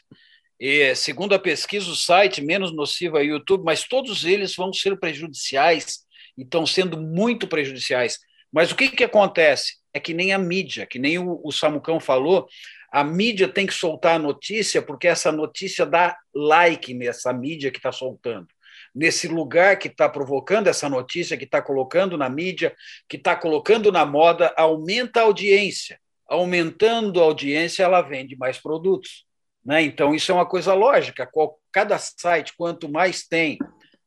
E, 0.59 0.93
segundo 0.95 1.33
a 1.33 1.39
pesquisa, 1.39 1.89
o 1.89 1.95
site 1.95 2.41
menos 2.41 2.75
nocivo 2.75 3.17
é 3.17 3.21
o 3.21 3.25
YouTube, 3.25 3.63
mas 3.63 3.83
todos 3.83 4.25
eles 4.25 4.55
vão 4.55 4.71
ser 4.73 4.97
prejudiciais 4.99 5.99
e 6.37 6.43
estão 6.43 6.65
sendo 6.65 6.99
muito 6.99 7.47
prejudiciais. 7.47 8.19
Mas 8.51 8.71
o 8.71 8.75
que, 8.75 8.89
que 8.89 9.03
acontece? 9.03 9.82
É 9.93 9.99
que 9.99 10.13
nem 10.13 10.33
a 10.33 10.39
mídia, 10.39 10.85
que 10.85 10.97
nem 10.97 11.19
o, 11.19 11.39
o 11.43 11.51
Samucão 11.51 11.99
falou, 11.99 12.47
a 12.91 13.03
mídia 13.03 13.47
tem 13.47 13.65
que 13.65 13.73
soltar 13.73 14.15
a 14.15 14.19
notícia 14.19 14.81
porque 14.81 15.07
essa 15.07 15.31
notícia 15.31 15.85
dá 15.85 16.17
like 16.33 16.93
nessa 16.93 17.33
mídia 17.33 17.71
que 17.71 17.77
está 17.77 17.91
soltando. 17.91 18.47
Nesse 18.93 19.27
lugar 19.27 19.77
que 19.77 19.87
está 19.87 20.07
provocando 20.07 20.67
essa 20.67 20.87
notícia, 20.87 21.35
que 21.35 21.45
está 21.45 21.61
colocando 21.61 22.17
na 22.17 22.29
mídia, 22.29 22.75
que 23.09 23.17
está 23.17 23.35
colocando 23.35 23.91
na 23.91 24.05
moda, 24.05 24.53
aumenta 24.55 25.21
a 25.21 25.23
audiência. 25.23 25.99
Aumentando 26.27 27.19
a 27.19 27.23
audiência, 27.23 27.83
ela 27.83 28.01
vende 28.01 28.35
mais 28.35 28.59
produtos. 28.59 29.25
Né? 29.65 29.81
Então, 29.81 30.13
isso 30.13 30.31
é 30.31 30.35
uma 30.35 30.45
coisa 30.45 30.75
lógica. 30.75 31.27
Cada 31.71 31.97
site, 31.97 32.53
quanto 32.55 32.87
mais 32.87 33.25
tem 33.27 33.57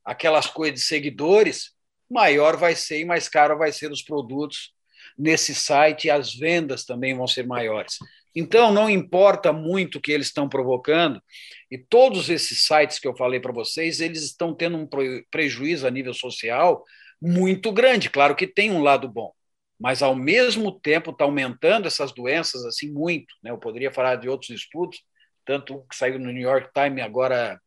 aquelas 0.04 0.46
coisas 0.46 0.78
de 0.78 0.86
seguidores, 0.86 1.72
maior 2.08 2.56
vai 2.56 2.76
ser 2.76 3.00
e 3.00 3.04
mais 3.04 3.28
caro 3.28 3.58
vai 3.58 3.72
ser 3.72 3.90
os 3.90 4.02
produtos 4.02 4.75
nesse 5.18 5.54
site 5.54 6.10
as 6.10 6.34
vendas 6.34 6.84
também 6.84 7.14
vão 7.14 7.26
ser 7.26 7.46
maiores. 7.46 7.96
Então, 8.34 8.70
não 8.70 8.90
importa 8.90 9.52
muito 9.52 9.96
o 9.96 10.00
que 10.00 10.12
eles 10.12 10.26
estão 10.26 10.46
provocando, 10.46 11.22
e 11.70 11.78
todos 11.78 12.28
esses 12.28 12.66
sites 12.66 12.98
que 12.98 13.08
eu 13.08 13.16
falei 13.16 13.40
para 13.40 13.52
vocês, 13.52 14.00
eles 14.00 14.22
estão 14.22 14.54
tendo 14.54 14.76
um 14.76 14.86
prejuízo 15.30 15.86
a 15.86 15.90
nível 15.90 16.12
social 16.12 16.84
muito 17.20 17.72
grande. 17.72 18.10
Claro 18.10 18.36
que 18.36 18.46
tem 18.46 18.70
um 18.70 18.82
lado 18.82 19.08
bom, 19.08 19.32
mas 19.80 20.02
ao 20.02 20.14
mesmo 20.14 20.70
tempo 20.80 21.10
está 21.10 21.24
aumentando 21.24 21.86
essas 21.86 22.12
doenças 22.12 22.64
assim 22.66 22.92
muito. 22.92 23.34
Né? 23.42 23.50
Eu 23.50 23.58
poderia 23.58 23.90
falar 23.90 24.16
de 24.16 24.28
outros 24.28 24.50
estudos, 24.50 25.00
tanto 25.44 25.84
que 25.88 25.96
saiu 25.96 26.18
no 26.18 26.30
New 26.30 26.42
York 26.42 26.70
Times 26.74 27.02
agora 27.02 27.58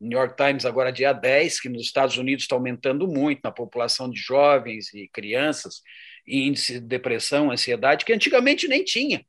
New 0.00 0.18
York 0.18 0.34
Times, 0.36 0.64
agora 0.64 0.90
dia 0.90 1.12
10, 1.12 1.60
que 1.60 1.68
nos 1.68 1.82
Estados 1.82 2.16
Unidos 2.16 2.44
está 2.44 2.54
aumentando 2.54 3.06
muito 3.06 3.40
na 3.44 3.52
população 3.52 4.10
de 4.10 4.18
jovens 4.18 4.92
e 4.94 5.08
crianças, 5.08 5.82
e 6.26 6.46
índice 6.46 6.74
de 6.74 6.80
depressão, 6.80 7.50
ansiedade, 7.50 8.04
que 8.04 8.12
antigamente 8.12 8.66
nem 8.66 8.82
tinha. 8.82 9.24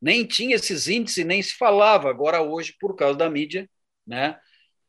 Nem 0.00 0.26
tinha 0.26 0.56
esses 0.56 0.88
índices, 0.88 1.24
nem 1.24 1.42
se 1.42 1.54
falava. 1.54 2.10
Agora, 2.10 2.42
hoje, 2.42 2.74
por 2.78 2.94
causa 2.94 3.16
da 3.16 3.30
mídia, 3.30 3.68
né, 4.06 4.38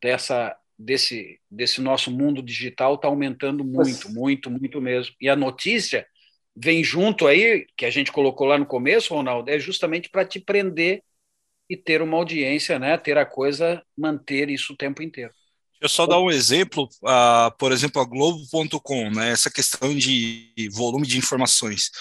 dessa, 0.02 0.56
desse, 0.78 1.40
desse 1.50 1.80
nosso 1.80 2.12
mundo 2.12 2.42
digital, 2.42 2.96
está 2.96 3.08
aumentando 3.08 3.64
muito, 3.64 4.12
muito, 4.12 4.52
muito 4.52 4.82
mesmo. 4.82 5.16
E 5.22 5.30
a 5.30 5.36
notícia 5.36 6.06
vem 6.54 6.84
junto 6.84 7.28
aí, 7.28 7.66
que 7.78 7.86
a 7.86 7.90
gente 7.90 8.12
colocou 8.12 8.48
lá 8.48 8.58
no 8.58 8.66
começo, 8.66 9.14
Ronaldo, 9.14 9.50
é 9.50 9.60
justamente 9.60 10.10
para 10.10 10.26
te 10.26 10.40
prender 10.40 11.04
e 11.70 11.76
ter 11.76 12.02
uma 12.02 12.18
audiência, 12.18 12.78
né? 12.80 12.98
Ter 12.98 13.18
a 13.18 13.26
coisa, 13.26 13.82
manter 13.98 14.50
isso 14.50 14.74
o 14.74 14.78
tempo 14.78 15.02
inteiro. 15.02 15.32
Eu 15.82 15.90
só 15.90 16.08
dar 16.08 16.20
um 16.20 16.32
exemplo, 16.32 16.90
uh, 17.04 17.56
por 17.58 17.72
exemplo, 17.72 18.02
a 18.02 18.06
Globo.com, 18.06 19.12
né? 19.12 19.32
Essa 19.32 19.52
questão 19.52 19.96
de 19.96 20.52
volume 20.72 21.06
de 21.06 21.18
informações. 21.18 21.92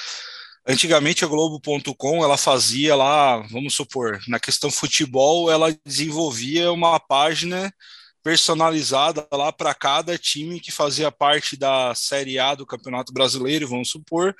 Antigamente 0.66 1.25
a 1.25 1.28
Globo.com 1.28 2.25
ela 2.25 2.38
fazia 2.38 2.94
lá, 2.94 3.38
vamos 3.50 3.75
supor, 3.75 4.18
na 4.26 4.40
questão 4.40 4.71
futebol, 4.71 5.50
ela 5.50 5.76
desenvolvia 5.85 6.73
uma 6.73 6.99
página 6.99 7.71
personalizada 8.23 9.28
lá 9.30 9.52
para 9.52 9.75
cada 9.75 10.16
time 10.16 10.59
que 10.59 10.73
fazia 10.73 11.12
parte 11.12 11.54
da 11.54 11.94
Série 11.94 12.38
A 12.38 12.54
do 12.54 12.64
Campeonato 12.64 13.12
Brasileiro, 13.12 13.68
vamos 13.68 13.90
supor, 13.90 14.35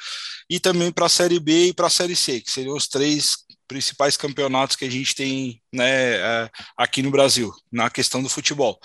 e 0.49 0.59
também 0.59 0.91
para 0.91 1.05
a 1.05 1.11
Série 1.11 1.39
B 1.39 1.67
e 1.67 1.75
para 1.75 1.89
a 1.89 1.91
Série 1.91 2.17
C, 2.17 2.41
que 2.41 2.51
seriam 2.51 2.75
os 2.75 2.89
três 2.89 3.44
principais 3.67 4.17
campeonatos 4.17 4.77
que 4.77 4.85
a 4.85 4.91
gente 4.91 5.15
tem 5.15 5.63
né, 5.73 6.17
é, 6.17 6.51
aqui 6.77 7.03
no 7.03 7.11
Brasil, 7.11 7.53
na 7.71 7.91
questão 7.91 8.23
do 8.23 8.29
futebol. 8.29 8.79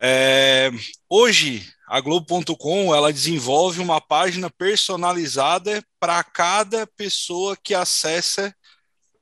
É, 0.00 0.70
hoje, 1.08 1.68
a 1.86 2.00
Globo.com 2.00 2.94
ela 2.94 3.12
desenvolve 3.12 3.80
uma 3.80 4.00
página 4.00 4.48
personalizada 4.48 5.84
para 5.98 6.24
cada 6.24 6.86
pessoa 6.86 7.56
que 7.56 7.74
acessa 7.74 8.54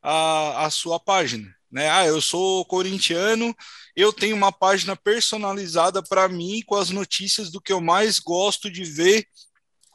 a, 0.02 0.66
a 0.66 0.70
sua 0.70 1.00
página. 1.00 1.52
Né? 1.70 1.90
Ah, 1.90 2.06
eu 2.06 2.20
sou 2.20 2.64
corintiano, 2.64 3.54
eu 3.96 4.12
tenho 4.12 4.36
uma 4.36 4.52
página 4.52 4.94
personalizada 4.96 6.02
para 6.02 6.28
mim 6.28 6.62
com 6.64 6.76
as 6.76 6.90
notícias 6.90 7.50
do 7.50 7.60
que 7.60 7.72
eu 7.72 7.80
mais 7.80 8.18
gosto 8.18 8.70
de 8.70 8.84
ver 8.84 9.26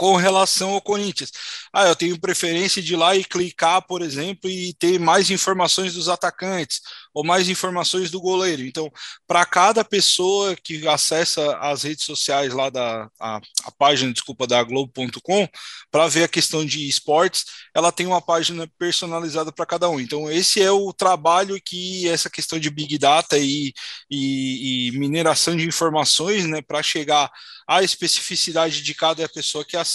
com 0.03 0.17
relação 0.17 0.71
ao 0.71 0.81
Corinthians. 0.81 1.31
Ah, 1.71 1.87
eu 1.87 1.95
tenho 1.95 2.19
preferência 2.19 2.81
de 2.81 2.91
ir 2.91 2.97
lá 2.97 3.15
e 3.15 3.23
clicar, 3.23 3.81
por 3.87 4.01
exemplo, 4.01 4.49
e 4.49 4.73
ter 4.73 4.99
mais 4.99 5.31
informações 5.31 5.93
dos 5.93 6.09
atacantes 6.09 6.81
ou 7.13 7.23
mais 7.23 7.47
informações 7.47 8.11
do 8.11 8.19
goleiro. 8.19 8.63
Então, 8.63 8.91
para 9.25 9.45
cada 9.45 9.81
pessoa 9.81 10.57
que 10.61 10.85
acessa 10.89 11.55
as 11.57 11.83
redes 11.83 12.03
sociais 12.03 12.53
lá 12.53 12.69
da 12.69 13.09
a, 13.17 13.39
a 13.63 13.71
página, 13.77 14.11
desculpa, 14.11 14.45
da 14.45 14.61
Globo.com, 14.61 15.47
para 15.89 16.07
ver 16.09 16.23
a 16.25 16.27
questão 16.27 16.65
de 16.65 16.85
esportes, 16.85 17.45
ela 17.73 17.89
tem 17.89 18.05
uma 18.05 18.21
página 18.21 18.67
personalizada 18.77 19.53
para 19.53 19.65
cada 19.65 19.89
um. 19.89 20.01
Então, 20.01 20.29
esse 20.29 20.61
é 20.61 20.71
o 20.71 20.91
trabalho 20.91 21.61
que 21.63 22.09
essa 22.09 22.29
questão 22.29 22.59
de 22.59 22.69
Big 22.69 22.97
Data 22.97 23.37
e, 23.37 23.71
e, 24.11 24.89
e 24.89 24.99
mineração 24.99 25.55
de 25.55 25.65
informações, 25.65 26.45
né, 26.45 26.61
para 26.61 26.83
chegar 26.83 27.31
à 27.67 27.83
especificidade 27.83 28.81
de 28.81 28.93
cada 28.93 29.29
pessoa 29.29 29.63
que 29.63 29.77
acessa, 29.77 29.92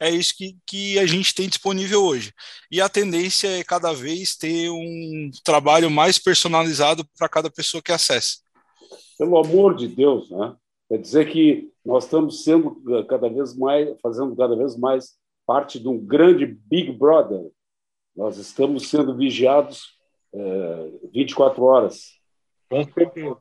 é 0.00 0.10
isso 0.10 0.34
que, 0.36 0.56
que 0.66 0.98
a 0.98 1.06
gente 1.06 1.34
tem 1.34 1.48
disponível 1.48 2.04
hoje. 2.04 2.32
E 2.70 2.80
a 2.80 2.88
tendência 2.88 3.48
é 3.48 3.64
cada 3.64 3.92
vez 3.92 4.36
ter 4.36 4.70
um 4.70 5.30
trabalho 5.44 5.90
mais 5.90 6.18
personalizado 6.18 7.04
para 7.18 7.28
cada 7.28 7.50
pessoa 7.50 7.82
que 7.82 7.92
acessa. 7.92 8.38
Pelo 9.18 9.38
amor 9.38 9.74
de 9.74 9.88
Deus, 9.88 10.30
né? 10.30 10.54
Quer 10.88 10.98
dizer 10.98 11.32
que 11.32 11.70
nós 11.84 12.04
estamos 12.04 12.44
sendo 12.44 12.80
eh, 12.88 13.02
cada 13.04 13.28
vez 13.28 13.56
mais, 13.56 13.98
fazendo 14.00 14.36
cada 14.36 14.54
vez 14.54 14.76
mais 14.76 15.14
parte 15.46 15.78
de 15.78 15.88
um 15.88 15.98
grande 15.98 16.44
Big 16.44 16.92
Brother. 16.92 17.50
Nós 18.14 18.36
estamos 18.36 18.88
sendo 18.88 19.16
vigiados 19.16 19.96
é, 20.34 20.90
24 21.12 21.62
horas. 21.62 22.18
Com 22.68 22.84
certeza. 22.84 23.36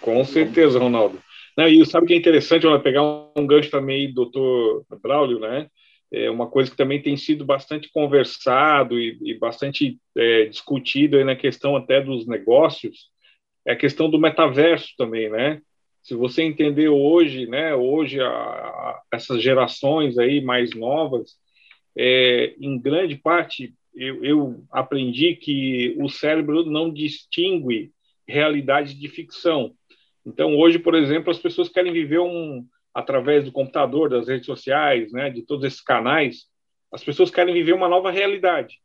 Com 0.00 0.24
certeza, 0.24 0.78
Ronaldo. 0.78 1.20
Não, 1.56 1.66
e 1.66 1.84
sabe 1.86 2.04
o 2.04 2.08
que 2.08 2.14
é 2.14 2.16
interessante? 2.16 2.66
Vou 2.66 2.80
pegar 2.80 3.02
um 3.02 3.46
gancho 3.46 3.70
também 3.70 4.08
do 4.08 4.26
doutor 4.26 4.84
Braulio, 5.00 5.38
né? 5.38 5.68
É 6.12 6.30
uma 6.30 6.48
coisa 6.48 6.70
que 6.70 6.76
também 6.76 7.02
tem 7.02 7.16
sido 7.16 7.44
bastante 7.44 7.90
conversado 7.90 8.98
e, 9.00 9.18
e 9.22 9.38
bastante 9.38 9.98
é, 10.16 10.44
discutido 10.44 11.22
na 11.24 11.34
questão 11.34 11.74
até 11.74 12.00
dos 12.00 12.26
negócios, 12.26 13.10
é 13.66 13.72
a 13.72 13.76
questão 13.76 14.08
do 14.08 14.18
metaverso 14.18 14.94
também, 14.96 15.28
né? 15.28 15.60
Se 16.02 16.14
você 16.14 16.42
entender 16.42 16.88
hoje, 16.88 17.46
né? 17.46 17.74
Hoje 17.74 18.20
a, 18.20 18.28
a, 18.28 19.02
essas 19.12 19.42
gerações 19.42 20.18
aí 20.18 20.40
mais 20.40 20.74
novas, 20.74 21.36
é, 21.98 22.54
em 22.60 22.78
grande 22.78 23.16
parte 23.16 23.74
eu, 23.94 24.22
eu 24.22 24.64
aprendi 24.70 25.34
que 25.34 25.96
o 25.98 26.08
cérebro 26.08 26.66
não 26.66 26.92
distingue 26.92 27.90
realidade 28.28 28.94
de 28.94 29.08
ficção. 29.08 29.72
Então, 30.26 30.56
hoje, 30.56 30.78
por 30.78 30.94
exemplo, 30.96 31.30
as 31.30 31.38
pessoas 31.38 31.68
querem 31.68 31.92
viver 31.92 32.18
um, 32.18 32.66
através 32.92 33.44
do 33.44 33.52
computador, 33.52 34.10
das 34.10 34.26
redes 34.26 34.46
sociais, 34.46 35.12
né, 35.12 35.30
de 35.30 35.42
todos 35.42 35.64
esses 35.64 35.80
canais, 35.80 36.46
as 36.92 37.04
pessoas 37.04 37.30
querem 37.30 37.54
viver 37.54 37.74
uma 37.74 37.88
nova 37.88 38.10
realidade. 38.10 38.80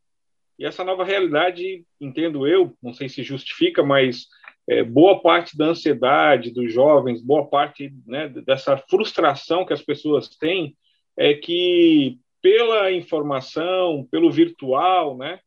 E 0.60 0.66
essa 0.66 0.84
nova 0.84 1.04
realidade, 1.04 1.84
entendo 2.00 2.48
eu, 2.48 2.76
não 2.82 2.94
sei 2.94 3.10
se 3.10 3.24
justifica, 3.24 3.82
mas 3.82 4.28
é, 4.70 4.84
boa 4.84 5.20
parte 5.20 5.58
da 5.58 5.66
ansiedade 5.66 6.52
dos 6.52 6.72
jovens, 6.72 7.22
boa 7.22 7.48
parte 7.48 7.92
né, 8.06 8.30
dessa 8.30 8.78
frustração 8.78 9.66
que 9.66 9.74
as 9.74 9.82
pessoas 9.82 10.30
têm, 10.30 10.76
é 11.18 11.34
que 11.34 12.20
pela 12.42 12.92
informação, 12.92 14.08
pelo 14.12 14.32
virtual, 14.32 15.18
né, 15.18 15.40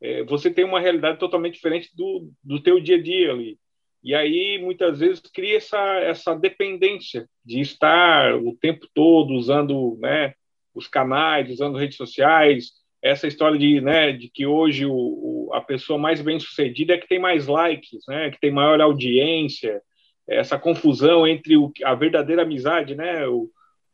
é, 0.00 0.22
você 0.24 0.50
tem 0.50 0.64
uma 0.64 0.80
realidade 0.80 1.18
totalmente 1.18 1.54
diferente 1.54 1.90
do, 1.94 2.30
do 2.42 2.60
teu 2.62 2.78
dia 2.78 2.96
a 2.96 3.02
dia 3.02 3.32
ali. 3.32 3.58
E 4.02 4.14
aí, 4.14 4.58
muitas 4.60 5.00
vezes, 5.00 5.20
cria 5.20 5.56
essa, 5.56 5.78
essa 5.98 6.34
dependência 6.34 7.28
de 7.44 7.60
estar 7.60 8.34
o 8.36 8.56
tempo 8.56 8.86
todo 8.94 9.34
usando 9.34 9.98
né, 10.00 10.34
os 10.74 10.88
canais, 10.88 11.50
usando 11.50 11.76
redes 11.76 11.96
sociais, 11.96 12.72
essa 13.02 13.26
história 13.26 13.58
de, 13.58 13.80
né, 13.80 14.12
de 14.12 14.28
que 14.28 14.46
hoje 14.46 14.86
o, 14.86 14.92
o, 14.92 15.50
a 15.52 15.60
pessoa 15.60 15.98
mais 15.98 16.20
bem 16.20 16.38
sucedida 16.38 16.94
é 16.94 16.98
que 16.98 17.08
tem 17.08 17.18
mais 17.18 17.46
likes, 17.46 18.00
né, 18.08 18.30
que 18.30 18.40
tem 18.40 18.50
maior 18.50 18.80
audiência, 18.80 19.82
essa 20.28 20.58
confusão 20.58 21.26
entre 21.26 21.56
o, 21.56 21.72
a 21.84 21.94
verdadeira 21.94 22.42
amizade, 22.42 22.94
né, 22.94 23.26
o, 23.26 23.50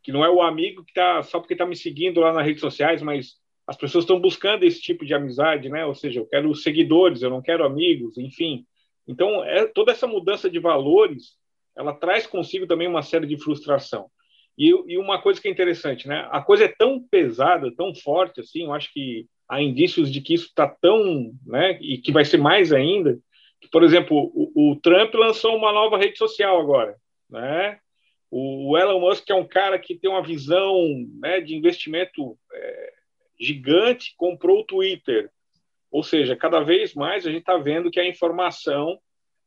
que 0.06 0.12
não 0.12 0.24
é 0.24 0.30
o 0.30 0.40
amigo 0.40 0.84
que 0.84 0.92
está 0.92 1.20
só 1.24 1.40
porque 1.40 1.54
está 1.54 1.66
me 1.66 1.74
seguindo 1.74 2.20
lá 2.20 2.32
nas 2.32 2.46
redes 2.46 2.60
sociais, 2.60 3.02
mas 3.02 3.34
as 3.66 3.76
pessoas 3.76 4.04
estão 4.04 4.20
buscando 4.20 4.62
esse 4.62 4.80
tipo 4.80 5.04
de 5.04 5.12
amizade, 5.12 5.68
né? 5.68 5.84
Ou 5.84 5.96
seja, 5.96 6.20
eu 6.20 6.26
quero 6.26 6.54
seguidores, 6.54 7.22
eu 7.22 7.30
não 7.30 7.42
quero 7.42 7.64
amigos, 7.64 8.16
enfim. 8.16 8.64
Então, 9.06 9.44
é, 9.44 9.66
toda 9.66 9.92
essa 9.92 10.06
mudança 10.06 10.50
de 10.50 10.58
valores, 10.58 11.36
ela 11.76 11.92
traz 11.92 12.26
consigo 12.26 12.66
também 12.66 12.88
uma 12.88 13.02
série 13.02 13.26
de 13.26 13.36
frustração. 13.36 14.10
E, 14.58 14.70
e, 14.86 14.98
uma 14.98 15.20
coisa 15.20 15.40
que 15.40 15.48
é 15.48 15.50
interessante, 15.50 16.08
né? 16.08 16.26
A 16.30 16.40
coisa 16.40 16.64
é 16.64 16.68
tão 16.68 17.00
pesada, 17.00 17.74
tão 17.76 17.94
forte 17.94 18.40
assim, 18.40 18.64
eu 18.64 18.72
acho 18.72 18.90
que 18.92 19.26
há 19.48 19.60
indícios 19.60 20.10
de 20.10 20.20
que 20.20 20.34
isso 20.34 20.46
está 20.46 20.66
tão, 20.66 21.32
né? 21.44 21.78
E 21.80 21.98
que 21.98 22.10
vai 22.10 22.24
ser 22.24 22.38
mais 22.38 22.72
ainda. 22.72 23.18
Que, 23.60 23.68
por 23.68 23.84
exemplo, 23.84 24.32
o, 24.34 24.72
o, 24.72 24.76
Trump 24.76 25.14
lançou 25.14 25.56
uma 25.56 25.72
nova 25.72 25.98
rede 25.98 26.16
social 26.16 26.58
agora, 26.58 26.96
né? 27.28 27.78
O 28.30 28.76
Elon 28.76 29.00
Musk 29.00 29.28
é 29.30 29.34
um 29.34 29.46
cara 29.46 29.78
que 29.78 29.94
tem 29.94 30.10
uma 30.10 30.22
visão 30.22 30.74
né, 31.20 31.40
de 31.40 31.54
investimento 31.54 32.36
é, 32.52 32.92
gigante, 33.40 34.14
comprou 34.16 34.60
o 34.60 34.64
Twitter. 34.64 35.30
Ou 35.96 36.02
seja, 36.02 36.36
cada 36.36 36.60
vez 36.60 36.92
mais 36.92 37.26
a 37.26 37.30
gente 37.30 37.40
está 37.40 37.56
vendo 37.56 37.90
que 37.90 37.98
a 37.98 38.06
informação, 38.06 38.98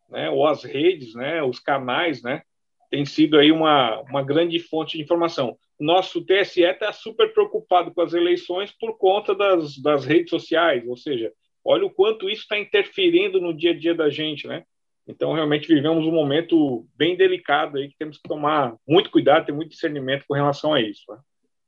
né, 0.09 0.31
ou 0.31 0.47
as 0.47 0.63
redes, 0.63 1.13
né, 1.13 1.43
os 1.43 1.59
canais, 1.59 2.23
né, 2.23 2.41
tem 2.89 3.05
sido 3.05 3.37
aí 3.37 3.51
uma, 3.51 4.01
uma 4.09 4.23
grande 4.23 4.57
fonte 4.57 4.97
de 4.97 5.03
informação. 5.03 5.55
Nosso 5.79 6.25
TSE 6.25 6.63
está 6.63 6.91
super 6.91 7.31
preocupado 7.33 7.93
com 7.93 8.01
as 8.01 8.13
eleições 8.13 8.71
por 8.71 8.97
conta 8.97 9.35
das, 9.35 9.77
das 9.77 10.05
redes 10.05 10.31
sociais, 10.31 10.83
ou 10.87 10.97
seja, 10.97 11.31
olha 11.63 11.85
o 11.85 11.91
quanto 11.91 12.27
isso 12.27 12.41
está 12.41 12.57
interferindo 12.57 13.39
no 13.39 13.53
dia 13.53 13.69
a 13.69 13.77
dia 13.77 13.93
da 13.93 14.09
gente, 14.09 14.47
né? 14.47 14.63
Então, 15.07 15.33
realmente 15.33 15.67
vivemos 15.67 16.03
um 16.03 16.11
momento 16.11 16.83
bem 16.95 17.15
delicado 17.15 17.77
aí 17.77 17.89
que 17.89 17.95
temos 17.95 18.17
que 18.17 18.27
tomar 18.27 18.75
muito 18.87 19.11
cuidado, 19.11 19.45
ter 19.45 19.51
muito 19.51 19.69
discernimento 19.69 20.25
com 20.27 20.33
relação 20.33 20.73
a 20.73 20.81
isso. 20.81 21.03
Né? 21.09 21.17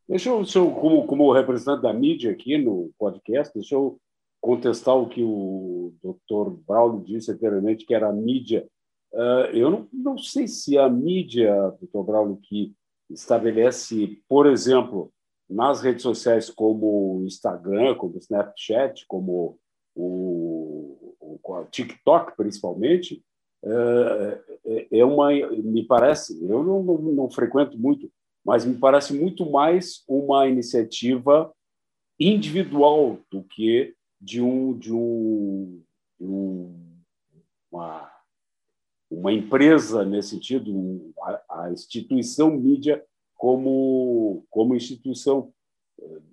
Deixa 0.09 0.29
eu, 0.29 0.71
como, 0.71 1.05
como 1.05 1.31
representante 1.31 1.83
da 1.83 1.93
mídia 1.93 2.31
aqui 2.31 2.57
no 2.57 2.91
podcast, 2.97 3.53
deixa 3.53 3.75
eu 3.75 3.99
contestar 4.41 4.97
o 4.97 5.07
que 5.07 5.23
o 5.23 5.93
Dr. 6.03 6.51
Braulio 6.67 7.03
disse 7.05 7.31
anteriormente, 7.31 7.85
que 7.85 7.93
era 7.93 8.09
a 8.09 8.13
mídia 8.13 8.67
Uh, 9.13 9.51
eu 9.53 9.89
não, 9.91 10.17
sei 10.17 10.47
se 10.47 10.77
a 10.77 10.89
mídia, 10.89 11.53
doutor 11.81 12.03
Braulio, 12.03 12.37
que 12.37 12.73
estabelece, 13.09 14.21
por 14.27 14.47
exemplo, 14.47 15.11
nas 15.49 15.81
redes 15.81 16.01
sociais 16.01 16.49
como 16.49 17.17
o 17.17 17.25
Instagram, 17.25 17.95
como 17.95 18.15
o 18.15 18.19
Snapchat, 18.19 19.05
como 19.07 19.59
o, 19.93 20.97
TikTok, 21.69 22.37
principalmente, 22.37 23.21
uh, 23.65 24.87
é 24.89 25.03
uma, 25.03 25.29
me 25.31 25.85
parece, 25.85 26.41
eu 26.41 26.63
não, 26.63 26.81
não, 26.81 26.97
não 26.97 27.29
frequento 27.29 27.77
muito, 27.77 28.09
mas 28.45 28.63
me 28.63 28.75
parece 28.75 29.13
muito 29.13 29.49
mais 29.49 30.03
uma 30.07 30.47
iniciativa 30.47 31.53
individual 32.17 33.17
do 33.29 33.43
que 33.43 33.93
de 34.21 34.39
um 34.39 34.77
de 34.77 34.93
um, 34.93 35.81
um 36.19 36.79
uma 37.71 38.11
uma 39.09 39.33
empresa 39.33 40.05
nesse 40.05 40.29
sentido, 40.29 41.13
a, 41.21 41.63
a 41.63 41.71
instituição 41.71 42.51
mídia 42.51 43.03
como 43.35 44.45
como 44.49 44.75
instituição. 44.75 45.51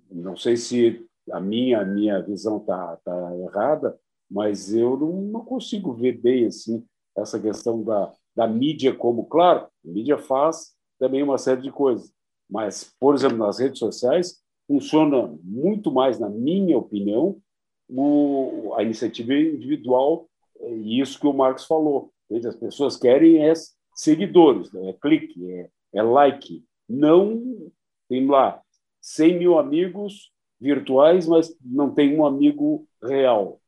Não 0.09 0.37
sei 0.37 0.55
se 0.55 1.05
a 1.31 1.39
minha 1.39 1.81
a 1.81 1.85
minha 1.85 2.21
visão 2.21 2.57
está 2.57 2.95
tá 2.97 3.35
errada, 3.37 3.99
mas 4.29 4.73
eu 4.73 4.95
não, 4.95 5.21
não 5.23 5.43
consigo 5.43 5.91
ver 5.93 6.19
bem 6.19 6.45
assim 6.45 6.85
essa 7.17 7.39
questão 7.39 7.83
da, 7.83 8.13
da 8.35 8.47
mídia 8.47 8.95
como 8.95 9.25
claro, 9.25 9.65
a 9.65 9.69
mídia 9.83 10.17
faz 10.17 10.73
também 10.99 11.23
uma 11.23 11.37
série 11.37 11.61
de 11.61 11.71
coisas, 11.71 12.13
mas 12.49 12.95
por 12.99 13.15
exemplo 13.15 13.37
nas 13.37 13.59
redes 13.59 13.79
sociais 13.79 14.41
funciona 14.67 15.35
muito 15.43 15.91
mais, 15.91 16.19
na 16.19 16.29
minha 16.29 16.77
opinião, 16.77 17.41
o, 17.89 18.73
a 18.77 18.83
iniciativa 18.83 19.33
individual 19.33 20.27
e 20.61 20.99
isso 20.99 21.19
que 21.19 21.27
o 21.27 21.33
Marcos 21.33 21.65
falou 21.65 22.11
as 22.47 22.55
pessoas 22.55 22.95
querem 22.95 23.47
é 23.47 23.53
seguidores, 23.95 24.71
né? 24.71 24.89
é 24.89 24.93
clique, 24.93 25.51
é, 25.51 25.69
é 25.95 26.01
like. 26.01 26.63
Não 26.87 27.71
tem 28.07 28.27
lá 28.27 28.61
100 29.01 29.39
mil 29.39 29.57
amigos 29.57 30.31
virtuais, 30.59 31.27
mas 31.27 31.55
não 31.63 31.93
tem 31.93 32.15
um 32.15 32.25
amigo 32.25 32.87
real. 33.03 33.59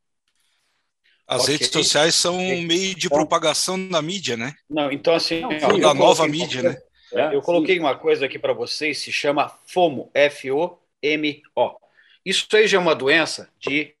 As 1.26 1.44
okay. 1.44 1.54
redes 1.54 1.68
sociais 1.68 2.14
são 2.14 2.36
um 2.36 2.62
meio 2.62 2.94
de 2.94 3.08
propagação 3.08 3.88
da 3.88 4.02
mídia, 4.02 4.36
né? 4.36 4.52
Não, 4.68 4.90
então 4.90 5.14
assim, 5.14 5.40
não, 5.40 5.50
sim, 5.50 5.80
da 5.80 5.94
nova 5.94 6.26
mídia, 6.28 6.62
né? 6.62 6.76
É, 7.12 7.34
eu 7.34 7.40
coloquei 7.40 7.76
sim. 7.76 7.80
uma 7.80 7.96
coisa 7.96 8.26
aqui 8.26 8.38
para 8.38 8.52
vocês, 8.52 8.98
se 8.98 9.12
chama 9.12 9.48
FOMO, 9.66 10.10
F-O-M-O. 10.14 11.81
Isso 12.24 12.46
aí 12.52 12.66
já 12.66 12.78
é 12.78 12.80
uma 12.80 12.94
doença 12.94 13.48
de 13.58 13.94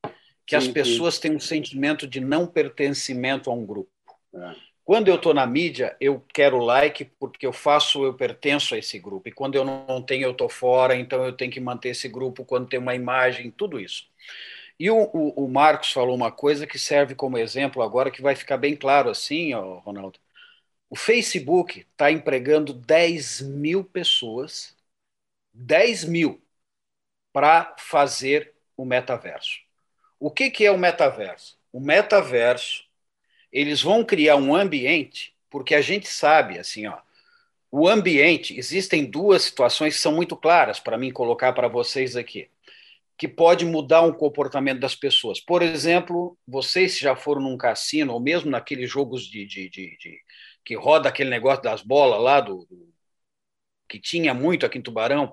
que 0.46 0.56
as 0.56 0.68
pessoas 0.68 1.18
têm 1.18 1.34
um 1.34 1.40
sentimento 1.40 2.06
de 2.06 2.20
não 2.20 2.46
pertencimento 2.46 3.50
a 3.50 3.54
um 3.54 3.64
grupo. 3.64 3.90
É. 4.34 4.54
Quando 4.84 5.08
eu 5.08 5.14
estou 5.14 5.32
na 5.32 5.46
mídia, 5.46 5.96
eu 6.00 6.22
quero 6.34 6.58
like 6.58 7.04
porque 7.18 7.46
eu 7.46 7.52
faço, 7.52 8.04
eu 8.04 8.14
pertenço 8.14 8.74
a 8.74 8.78
esse 8.78 8.98
grupo. 8.98 9.28
E 9.28 9.32
quando 9.32 9.54
eu 9.54 9.64
não 9.64 10.02
tenho, 10.02 10.24
eu 10.24 10.32
estou 10.32 10.48
fora, 10.48 10.96
então 10.96 11.24
eu 11.24 11.32
tenho 11.32 11.52
que 11.52 11.60
manter 11.60 11.90
esse 11.90 12.08
grupo 12.08 12.44
quando 12.44 12.68
tem 12.68 12.80
uma 12.80 12.94
imagem, 12.94 13.50
tudo 13.50 13.78
isso. 13.78 14.06
E 14.78 14.90
o, 14.90 15.08
o, 15.12 15.44
o 15.44 15.48
Marcos 15.48 15.92
falou 15.92 16.14
uma 16.14 16.32
coisa 16.32 16.66
que 16.66 16.78
serve 16.78 17.14
como 17.14 17.38
exemplo 17.38 17.82
agora, 17.82 18.10
que 18.10 18.20
vai 18.20 18.34
ficar 18.34 18.56
bem 18.56 18.74
claro 18.74 19.08
assim, 19.08 19.54
ó, 19.54 19.78
Ronaldo. 19.78 20.18
O 20.90 20.96
Facebook 20.96 21.86
está 21.90 22.10
empregando 22.10 22.74
10 22.74 23.40
mil 23.42 23.84
pessoas, 23.84 24.76
10 25.54 26.04
mil, 26.04 26.41
para 27.32 27.74
fazer 27.78 28.52
o 28.76 28.84
metaverso. 28.84 29.60
O 30.18 30.30
que, 30.30 30.50
que 30.50 30.64
é 30.64 30.70
o 30.70 30.78
metaverso? 30.78 31.58
O 31.72 31.80
metaverso 31.80 32.84
eles 33.52 33.82
vão 33.82 34.04
criar 34.04 34.36
um 34.36 34.54
ambiente, 34.54 35.34
porque 35.50 35.74
a 35.74 35.82
gente 35.82 36.08
sabe, 36.08 36.58
assim, 36.58 36.86
ó, 36.86 36.98
o 37.70 37.88
ambiente, 37.88 38.58
existem 38.58 39.04
duas 39.04 39.42
situações 39.42 39.94
que 39.94 40.00
são 40.00 40.12
muito 40.12 40.36
claras 40.36 40.80
para 40.80 40.98
mim 40.98 41.10
colocar 41.10 41.52
para 41.52 41.68
vocês 41.68 42.16
aqui, 42.16 42.50
que 43.16 43.28
pode 43.28 43.64
mudar 43.64 44.02
um 44.02 44.12
comportamento 44.12 44.80
das 44.80 44.94
pessoas. 44.94 45.40
Por 45.40 45.62
exemplo, 45.62 46.36
vocês 46.46 46.98
já 46.98 47.14
foram 47.14 47.42
num 47.42 47.56
cassino, 47.56 48.12
ou 48.14 48.20
mesmo 48.20 48.50
naqueles 48.50 48.90
jogos 48.90 49.24
de, 49.24 49.46
de, 49.46 49.68
de, 49.68 49.96
de 49.98 50.20
que 50.64 50.74
roda 50.74 51.08
aquele 51.08 51.30
negócio 51.30 51.62
das 51.62 51.82
bolas 51.82 52.20
lá, 52.20 52.40
do, 52.40 52.66
do, 52.66 52.92
que 53.88 53.98
tinha 53.98 54.34
muito 54.34 54.64
aqui 54.64 54.78
em 54.78 54.82
Tubarão, 54.82 55.32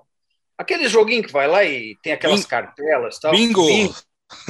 aquele 0.60 0.88
joguinho 0.88 1.22
que 1.22 1.32
vai 1.32 1.48
lá 1.48 1.64
e 1.64 1.96
tem 2.02 2.12
aquelas 2.12 2.40
Bing, 2.40 2.48
cartelas 2.48 3.18
tal. 3.18 3.32
Bingo! 3.32 3.66
bingo 3.66 3.94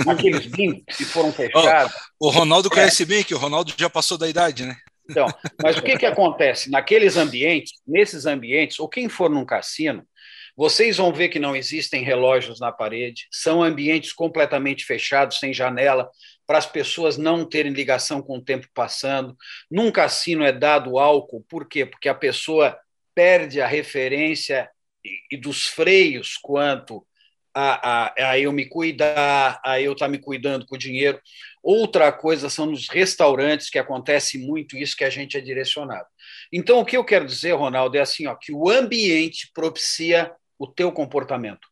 aqueles 0.07 0.47
bingos 0.47 0.83
que 0.95 1.05
foram 1.05 1.33
fechados. 1.33 1.95
Oh, 2.19 2.27
o 2.27 2.31
Ronaldo 2.31 2.69
é. 2.69 2.71
conhece 2.71 3.05
bem 3.05 3.25
que 3.25 3.35
o 3.35 3.39
Ronaldo 3.39 3.73
já 3.77 3.89
passou 3.89 4.19
da 4.19 4.29
idade, 4.29 4.67
né? 4.67 4.77
Então, 5.09 5.27
mas 5.63 5.79
o 5.79 5.83
que, 5.83 5.97
que 5.97 6.05
acontece? 6.07 6.71
Naqueles 6.71 7.17
ambientes, 7.17 7.73
nesses 7.87 8.27
ambientes, 8.27 8.79
ou 8.79 8.89
quem 8.89 9.09
for 9.09 9.31
num 9.31 9.45
cassino, 9.45 10.05
vocês 10.57 10.99
vão 10.99 11.13
ver 11.13 11.29
que 11.31 11.39
não 11.39 11.57
existem 11.57 12.05
relógios 12.05 12.61
na 12.61 12.71
parede, 12.71 13.27
são 13.31 13.63
ambientes 13.63 14.13
completamente 14.13 14.85
fechados, 14.85 15.39
sem 15.39 15.55
janela, 15.55 16.11
para 16.47 16.59
as 16.59 16.67
pessoas 16.67 17.17
não 17.17 17.49
terem 17.49 17.73
ligação 17.73 18.21
com 18.21 18.37
o 18.37 18.45
tempo 18.45 18.67
passando. 18.75 19.35
Num 19.71 19.91
cassino 19.91 20.45
é 20.45 20.53
dado 20.53 20.99
álcool, 20.99 21.45
por 21.49 21.67
quê? 21.67 21.87
Porque 21.87 22.09
a 22.09 22.15
pessoa 22.15 22.77
perde 23.15 23.61
a 23.61 23.67
referência 23.67 24.69
e, 25.05 25.35
e 25.35 25.37
dos 25.37 25.67
freios 25.67 26.37
quanto 26.37 27.07
a, 27.55 28.07
a, 28.07 28.31
a 28.31 28.39
eu 28.39 28.53
me 28.53 28.67
cuidar, 28.67 29.61
a 29.65 29.81
eu 29.81 29.93
estar 29.93 30.07
tá 30.07 30.11
me 30.11 30.19
cuidando 30.19 30.67
com 30.67 30.75
o 30.75 30.79
dinheiro. 30.79 31.21
Outra 31.63 32.13
coisa 32.13 32.49
são 32.49 32.67
nos 32.67 32.89
restaurantes, 32.89 33.69
que 33.69 33.79
acontece 33.79 34.39
muito 34.39 34.77
isso, 34.77 34.97
que 34.97 35.05
a 35.05 35.11
gente 35.11 35.37
é 35.37 35.41
direcionado. 35.41 36.07
Então, 36.53 36.79
o 36.79 36.85
que 36.85 36.97
eu 36.97 37.05
quero 37.05 37.27
dizer, 37.27 37.53
Ronaldo, 37.53 37.97
é 37.97 38.01
assim, 38.01 38.27
ó, 38.27 38.35
que 38.35 38.53
o 38.53 38.69
ambiente 38.69 39.51
propicia 39.53 40.33
o 40.59 40.67
teu 40.67 40.93
comportamento. 40.93 41.69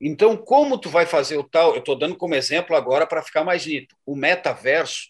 Então, 0.00 0.36
como 0.36 0.78
tu 0.78 0.88
vai 0.88 1.06
fazer 1.06 1.36
o 1.36 1.44
tal, 1.44 1.72
eu 1.72 1.78
estou 1.78 1.96
dando 1.96 2.16
como 2.16 2.34
exemplo 2.34 2.76
agora 2.76 3.06
para 3.06 3.22
ficar 3.22 3.44
mais 3.44 3.64
nítido, 3.64 3.96
o 4.04 4.16
metaverso, 4.16 5.08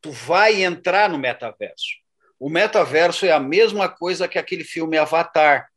tu 0.00 0.10
vai 0.10 0.62
entrar 0.62 1.08
no 1.08 1.18
metaverso. 1.18 1.86
O 2.38 2.50
metaverso 2.50 3.24
é 3.24 3.32
a 3.32 3.40
mesma 3.40 3.88
coisa 3.88 4.28
que 4.28 4.38
aquele 4.38 4.62
filme 4.62 4.98
Avatar, 4.98 5.68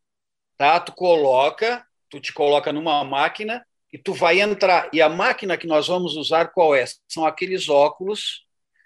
tá? 0.60 0.80
Tu 0.80 0.92
coloca 0.92 1.84
tu 2.10 2.20
te 2.20 2.34
coloca 2.34 2.74
numa 2.74 3.04
máquina 3.04 3.66
e 3.94 3.98
tu 3.98 4.14
vai 4.14 4.42
entrar. 4.42 4.90
E 4.92 5.02
a 5.02 5.08
máquina 5.08 5.58
que 5.58 5.68
nós 5.68 5.88
vamos 5.88 6.16
usar 6.16 6.48
qual 6.48 6.76
é? 6.76 6.84
São 7.08 7.26
aqueles 7.26 7.70
óculos 7.70 8.46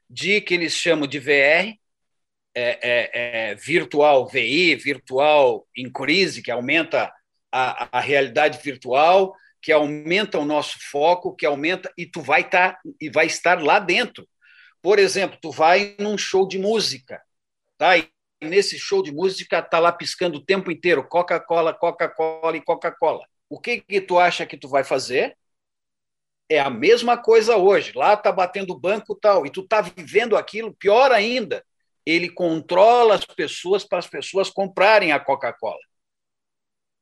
de 0.10 0.42
que 0.42 0.54
eles 0.54 0.74
chamam 0.74 1.08
de 1.08 1.20
VR, 1.20 1.76
é, 2.56 2.80
é, 2.82 3.10
é, 3.14 3.56
virtual 3.56 4.28
VI, 4.28 4.76
virtual 4.76 5.66
increase, 5.76 6.42
que 6.42 6.52
aumenta 6.52 7.12
a, 7.52 7.98
a 7.98 8.00
realidade 8.00 8.60
virtual, 8.62 9.36
que 9.62 9.72
aumenta 9.72 10.38
o 10.38 10.46
nosso 10.46 10.78
foco, 10.92 11.36
que 11.36 11.46
aumenta 11.46 11.92
e 11.98 12.06
tu 12.06 12.22
vai 12.22 12.42
estar 12.42 12.74
tá, 12.74 12.80
e 13.02 13.10
vai 13.10 13.26
estar 13.26 13.62
lá 13.64 13.80
dentro. 13.80 14.28
Por 14.82 15.00
exemplo, 15.00 15.38
tu 15.42 15.50
vai 15.50 15.96
num 15.98 16.18
show 16.18 16.48
de 16.48 16.60
música, 16.60 17.22
tá? 17.78 17.94
Nesse 18.44 18.78
show 18.78 19.02
de 19.02 19.12
música 19.12 19.62
tá 19.62 19.80
lá 19.80 19.92
piscando 19.92 20.38
o 20.38 20.46
tempo 20.46 20.72
inteiro 20.72 21.08
Coca-Cola, 21.08 21.74
Coca-Cola 21.74 22.58
e 22.58 22.62
Coca-Cola. 22.62 23.26
O 23.50 23.60
que 23.60 23.82
que 23.82 24.02
tu 24.02 24.20
acha 24.20 24.46
que 24.46 24.58
tu 24.58 24.68
vai 24.68 24.84
fazer? 24.84 25.38
É 26.50 26.60
a 26.60 26.70
mesma 26.70 27.18
coisa 27.18 27.58
hoje. 27.58 27.94
Lá 27.96 28.16
tá 28.16 28.32
batendo 28.32 28.78
banco 28.78 29.16
tal 29.16 29.46
e 29.46 29.50
tu 29.50 29.68
tá 29.68 29.82
vivendo 29.82 30.38
aquilo. 30.38 30.74
Pior 30.76 31.12
ainda, 31.12 31.64
ele 32.06 32.30
controla 32.30 33.16
as 33.16 33.26
pessoas 33.26 33.84
para 33.84 34.00
as 34.00 34.08
pessoas 34.08 34.50
comprarem 34.50 35.12
a 35.12 35.20
Coca-Cola. 35.20 35.80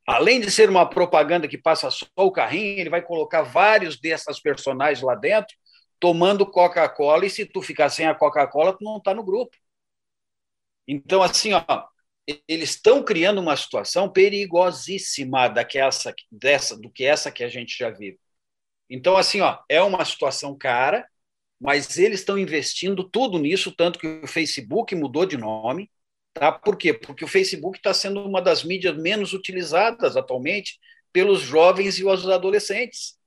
Além 0.08 0.40
de 0.42 0.50
ser 0.50 0.70
uma 0.70 0.90
propaganda 0.90 1.48
que 1.48 1.58
passa 1.58 1.90
só 1.92 2.06
o 2.16 2.32
carrinho, 2.32 2.80
ele 2.80 2.90
vai 2.90 3.02
colocar 3.02 3.44
vários 3.44 4.00
dessas 4.00 4.40
personagens 4.40 5.02
lá 5.02 5.16
dentro 5.16 5.56
tomando 6.02 6.48
Coca-Cola, 6.48 7.28
e 7.28 7.30
se 7.30 7.46
tu 7.46 7.62
ficar 7.62 7.88
sem 7.90 8.08
a 8.08 8.16
Coca-Cola, 8.16 8.74
tu 8.74 8.84
não 8.84 8.98
está 8.98 9.14
no 9.14 9.24
grupo. 9.24 9.56
Então, 10.94 11.24
assim, 11.24 11.54
ó, 11.54 11.64
eles 12.46 12.72
estão 12.72 13.02
criando 13.02 13.40
uma 13.40 13.56
situação 13.56 14.12
perigosíssima 14.12 15.48
daquela, 15.48 15.90
dessa, 16.30 16.78
do 16.78 16.90
que 16.92 17.06
essa 17.06 17.32
que 17.32 17.46
a 17.46 17.48
gente 17.48 17.78
já 17.78 17.90
vive. 17.90 18.20
Então, 18.90 19.16
assim, 19.16 19.40
ó, 19.40 19.58
é 19.70 19.82
uma 19.82 20.04
situação 20.04 20.58
cara, 20.58 21.08
mas 21.60 21.98
eles 21.98 22.20
estão 22.20 22.38
investindo 22.38 23.10
tudo 23.10 23.40
nisso, 23.40 23.74
tanto 23.74 24.00
que 24.00 24.08
o 24.08 24.28
Facebook 24.28 24.94
mudou 24.94 25.26
de 25.26 25.38
nome. 25.38 25.90
Tá? 26.34 26.52
Por 26.52 26.78
quê? 26.78 26.94
Porque 26.94 27.24
o 27.24 27.28
Facebook 27.28 27.78
está 27.78 27.94
sendo 27.94 28.22
uma 28.26 28.42
das 28.42 28.64
mídias 28.64 28.98
menos 28.98 29.32
utilizadas 29.34 30.18
atualmente 30.18 30.78
pelos 31.14 31.42
jovens 31.42 32.00
e 32.00 32.06
os 32.06 32.28
adolescentes. 32.28 33.18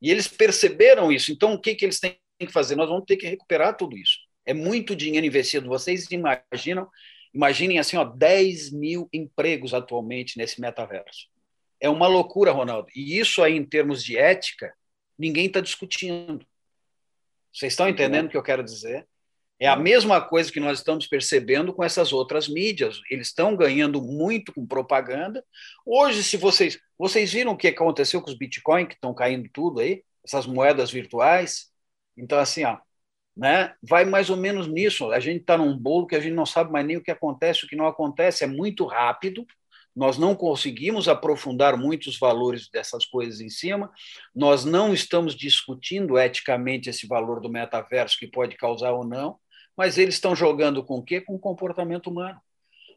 E 0.00 0.10
eles 0.10 0.26
perceberam 0.26 1.12
isso. 1.12 1.32
Então, 1.32 1.52
o 1.54 1.60
que, 1.60 1.74
que 1.74 1.84
eles 1.84 2.00
têm 2.00 2.18
que 2.38 2.52
fazer? 2.52 2.76
Nós 2.76 2.88
vamos 2.88 3.04
ter 3.06 3.18
que 3.18 3.26
recuperar 3.26 3.76
tudo 3.76 3.96
isso. 3.96 4.18
É 4.46 4.52
muito 4.54 4.94
dinheiro 4.96 5.26
investido. 5.26 5.68
Vocês 5.68 6.10
imaginam, 6.10 6.88
imaginem 7.32 7.78
assim, 7.78 7.96
ó, 7.96 8.04
10 8.04 8.72
mil 8.72 9.08
empregos 9.12 9.74
atualmente 9.74 10.36
nesse 10.36 10.60
metaverso. 10.60 11.28
É 11.80 11.88
uma 11.88 12.06
loucura, 12.06 12.52
Ronaldo. 12.52 12.88
E 12.94 13.18
isso 13.18 13.42
aí, 13.42 13.56
em 13.56 13.64
termos 13.64 14.02
de 14.02 14.16
ética, 14.16 14.72
ninguém 15.18 15.46
está 15.46 15.60
discutindo. 15.60 16.46
Vocês 17.52 17.72
estão 17.72 17.88
entendendo 17.88 18.26
o 18.26 18.28
que 18.30 18.36
eu 18.36 18.42
quero 18.42 18.62
dizer? 18.62 19.06
É 19.60 19.68
a 19.68 19.76
mesma 19.76 20.20
coisa 20.20 20.50
que 20.50 20.58
nós 20.58 20.78
estamos 20.78 21.06
percebendo 21.06 21.72
com 21.72 21.84
essas 21.84 22.12
outras 22.12 22.48
mídias. 22.48 23.00
Eles 23.08 23.28
estão 23.28 23.56
ganhando 23.56 24.02
muito 24.02 24.52
com 24.52 24.66
propaganda. 24.66 25.44
Hoje, 25.86 26.24
se 26.24 26.36
vocês 26.36 26.78
vocês 26.98 27.32
viram 27.32 27.52
o 27.52 27.56
que 27.56 27.68
aconteceu 27.68 28.22
com 28.22 28.30
os 28.30 28.36
Bitcoin 28.36 28.86
que 28.86 28.94
estão 28.94 29.12
caindo 29.12 29.48
tudo 29.52 29.80
aí, 29.80 30.04
essas 30.24 30.46
moedas 30.46 30.90
virtuais. 30.90 31.70
Então, 32.16 32.38
assim, 32.38 32.64
ó, 32.64 32.78
né? 33.36 33.74
Vai 33.82 34.04
mais 34.04 34.30
ou 34.30 34.36
menos 34.36 34.66
nisso. 34.66 35.10
A 35.12 35.20
gente 35.20 35.40
está 35.40 35.56
num 35.56 35.76
bolo 35.76 36.06
que 36.06 36.16
a 36.16 36.20
gente 36.20 36.34
não 36.34 36.46
sabe 36.46 36.72
mais 36.72 36.86
nem 36.86 36.96
o 36.96 37.02
que 37.02 37.10
acontece, 37.10 37.64
o 37.64 37.68
que 37.68 37.76
não 37.76 37.86
acontece. 37.86 38.44
É 38.44 38.46
muito 38.46 38.84
rápido. 38.84 39.46
Nós 39.94 40.18
não 40.18 40.34
conseguimos 40.34 41.08
aprofundar 41.08 41.76
muitos 41.76 42.18
valores 42.18 42.68
dessas 42.68 43.04
coisas 43.04 43.40
em 43.40 43.48
cima. 43.48 43.90
Nós 44.34 44.64
não 44.64 44.92
estamos 44.92 45.34
discutindo 45.34 46.18
eticamente 46.18 46.90
esse 46.90 47.06
valor 47.06 47.40
do 47.40 47.48
metaverso 47.48 48.18
que 48.18 48.26
pode 48.26 48.56
causar 48.56 48.92
ou 48.92 49.04
não 49.04 49.38
mas 49.76 49.98
eles 49.98 50.14
estão 50.14 50.34
jogando 50.34 50.84
com 50.84 50.98
o 50.98 51.02
quê? 51.02 51.20
Com 51.20 51.34
o 51.34 51.38
comportamento 51.38 52.08
humano. 52.08 52.40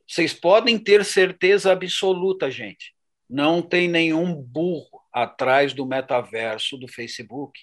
Vocês 0.08 0.34
podem 0.34 0.78
ter 0.78 1.04
certeza 1.04 1.72
absoluta, 1.72 2.50
gente. 2.50 2.94
Não 3.30 3.62
tem 3.62 3.88
nenhum 3.88 4.36
burro 4.36 5.02
atrás 5.12 5.74
do 5.74 5.86
metaverso 5.86 6.78
do 6.78 6.88
Facebook. 6.88 7.60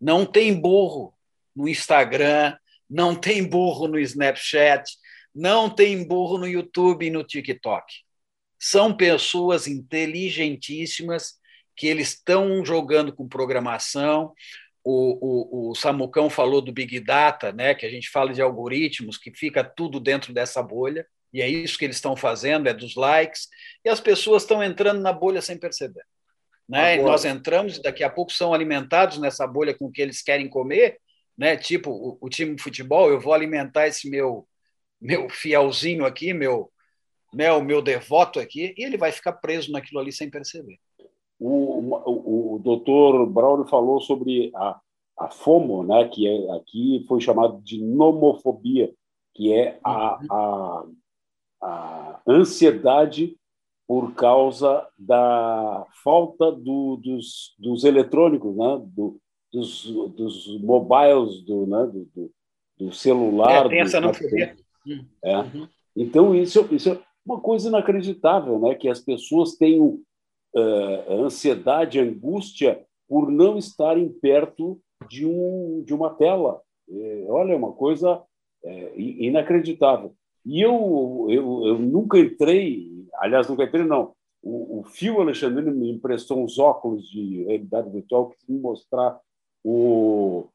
Não 0.00 0.26
tem 0.26 0.58
burro 0.58 1.14
no 1.54 1.68
Instagram, 1.68 2.56
não 2.88 3.14
tem 3.14 3.42
burro 3.42 3.86
no 3.86 3.98
Snapchat, 3.98 4.84
não 5.34 5.70
tem 5.70 6.06
burro 6.06 6.38
no 6.38 6.46
YouTube 6.46 7.06
e 7.06 7.10
no 7.10 7.24
TikTok. 7.24 7.84
São 8.58 8.94
pessoas 8.94 9.66
inteligentíssimas 9.66 11.34
que 11.76 11.86
eles 11.86 12.08
estão 12.08 12.64
jogando 12.64 13.12
com 13.14 13.28
programação, 13.28 14.34
o, 14.82 15.68
o, 15.68 15.70
o, 15.70 15.74
Samucão 15.74 16.30
falou 16.30 16.60
do 16.60 16.72
Big 16.72 17.00
Data, 17.00 17.52
né, 17.52 17.74
que 17.74 17.84
a 17.84 17.90
gente 17.90 18.08
fala 18.08 18.32
de 18.32 18.40
algoritmos, 18.40 19.18
que 19.18 19.30
fica 19.30 19.62
tudo 19.62 20.00
dentro 20.00 20.32
dessa 20.32 20.62
bolha, 20.62 21.06
e 21.32 21.42
é 21.42 21.48
isso 21.48 21.78
que 21.78 21.84
eles 21.84 21.96
estão 21.96 22.16
fazendo, 22.16 22.68
é 22.68 22.74
dos 22.74 22.96
likes, 22.96 23.48
e 23.84 23.88
as 23.88 24.00
pessoas 24.00 24.42
estão 24.42 24.62
entrando 24.62 25.00
na 25.00 25.12
bolha 25.12 25.40
sem 25.42 25.58
perceber. 25.58 26.04
Né? 26.68 26.98
nós 26.98 27.24
entramos 27.24 27.78
e 27.78 27.82
daqui 27.82 28.04
a 28.04 28.08
pouco 28.08 28.32
são 28.32 28.54
alimentados 28.54 29.18
nessa 29.18 29.44
bolha 29.44 29.74
com 29.76 29.86
o 29.86 29.90
que 29.90 30.00
eles 30.00 30.22
querem 30.22 30.48
comer, 30.48 31.00
né? 31.40 31.56
tipo 31.56 31.90
o, 31.90 32.18
o 32.20 32.28
time 32.28 32.54
de 32.54 32.62
futebol, 32.62 33.10
eu 33.10 33.18
vou 33.18 33.32
alimentar 33.32 33.88
esse 33.88 34.10
meu, 34.10 34.46
meu 35.00 35.30
fielzinho 35.30 36.04
aqui, 36.04 36.34
meu, 36.34 36.70
né, 37.32 37.50
o 37.50 37.64
meu 37.64 37.80
devoto 37.80 38.38
aqui, 38.38 38.74
e 38.76 38.84
ele 38.84 38.98
vai 38.98 39.10
ficar 39.10 39.32
preso 39.32 39.72
naquilo 39.72 40.00
ali 40.00 40.12
sem 40.12 40.28
perceber. 40.28 40.78
O, 41.38 41.94
o, 42.04 42.56
o 42.56 42.58
doutor 42.58 43.26
Braulio 43.26 43.66
falou 43.66 44.02
sobre 44.02 44.52
a, 44.54 44.78
a 45.18 45.30
FOMO, 45.30 45.82
né, 45.82 46.06
que 46.08 46.28
é, 46.28 46.52
aqui 46.52 47.06
foi 47.08 47.22
chamado 47.22 47.58
de 47.62 47.82
nomofobia, 47.82 48.92
que 49.34 49.50
é 49.50 49.78
a, 49.82 50.20
a, 50.30 50.84
a 51.62 52.20
ansiedade 52.28 53.34
por 53.88 54.12
causa 54.12 54.86
da 54.98 55.86
falta 56.04 56.52
do, 56.52 56.96
dos, 56.96 57.54
dos 57.58 57.84
eletrônicos, 57.84 58.54
né, 58.54 58.82
do, 58.84 59.18
dos, 59.52 59.84
dos 60.16 60.60
mobiles, 60.60 61.42
do, 61.42 61.66
né, 61.66 61.86
do, 61.86 62.08
do, 62.14 62.30
do 62.78 62.92
celular. 62.92 63.66
É, 63.66 63.68
tem 63.68 63.80
essa 63.80 64.00
nomofobia. 64.00 64.56
É. 65.22 65.38
Uhum. 65.38 65.68
Então, 65.96 66.34
isso, 66.34 66.66
isso 66.72 66.90
é 66.90 67.00
uma 67.24 67.40
coisa 67.40 67.68
inacreditável, 67.68 68.58
né, 68.58 68.74
que 68.74 68.88
as 68.88 69.00
pessoas 69.00 69.56
tenham 69.56 70.00
uh, 70.54 71.12
ansiedade, 71.24 72.00
angústia 72.00 72.84
por 73.08 73.30
não 73.30 73.58
estarem 73.58 74.08
perto 74.08 74.80
de, 75.08 75.26
um, 75.26 75.82
de 75.84 75.92
uma 75.92 76.10
tela. 76.10 76.60
É, 76.88 77.24
olha, 77.28 77.52
é 77.52 77.56
uma 77.56 77.72
coisa 77.72 78.22
é, 78.64 78.92
inacreditável. 78.96 80.14
E 80.44 80.60
eu, 80.60 81.26
eu, 81.28 81.66
eu 81.66 81.78
nunca 81.78 82.18
entrei, 82.18 82.88
aliás, 83.14 83.48
nunca 83.48 83.64
entrei, 83.64 83.84
não. 83.84 84.12
O, 84.42 84.80
o 84.80 84.84
Fio 84.84 85.20
Alexandre 85.20 85.70
me 85.70 85.90
emprestou 85.90 86.42
uns 86.42 86.58
óculos 86.58 87.08
de 87.10 87.44
realidade 87.44 87.90
virtual 87.90 88.30
que 88.30 88.36
me 88.48 88.58
mostrar 88.58 89.20
o 89.64 90.48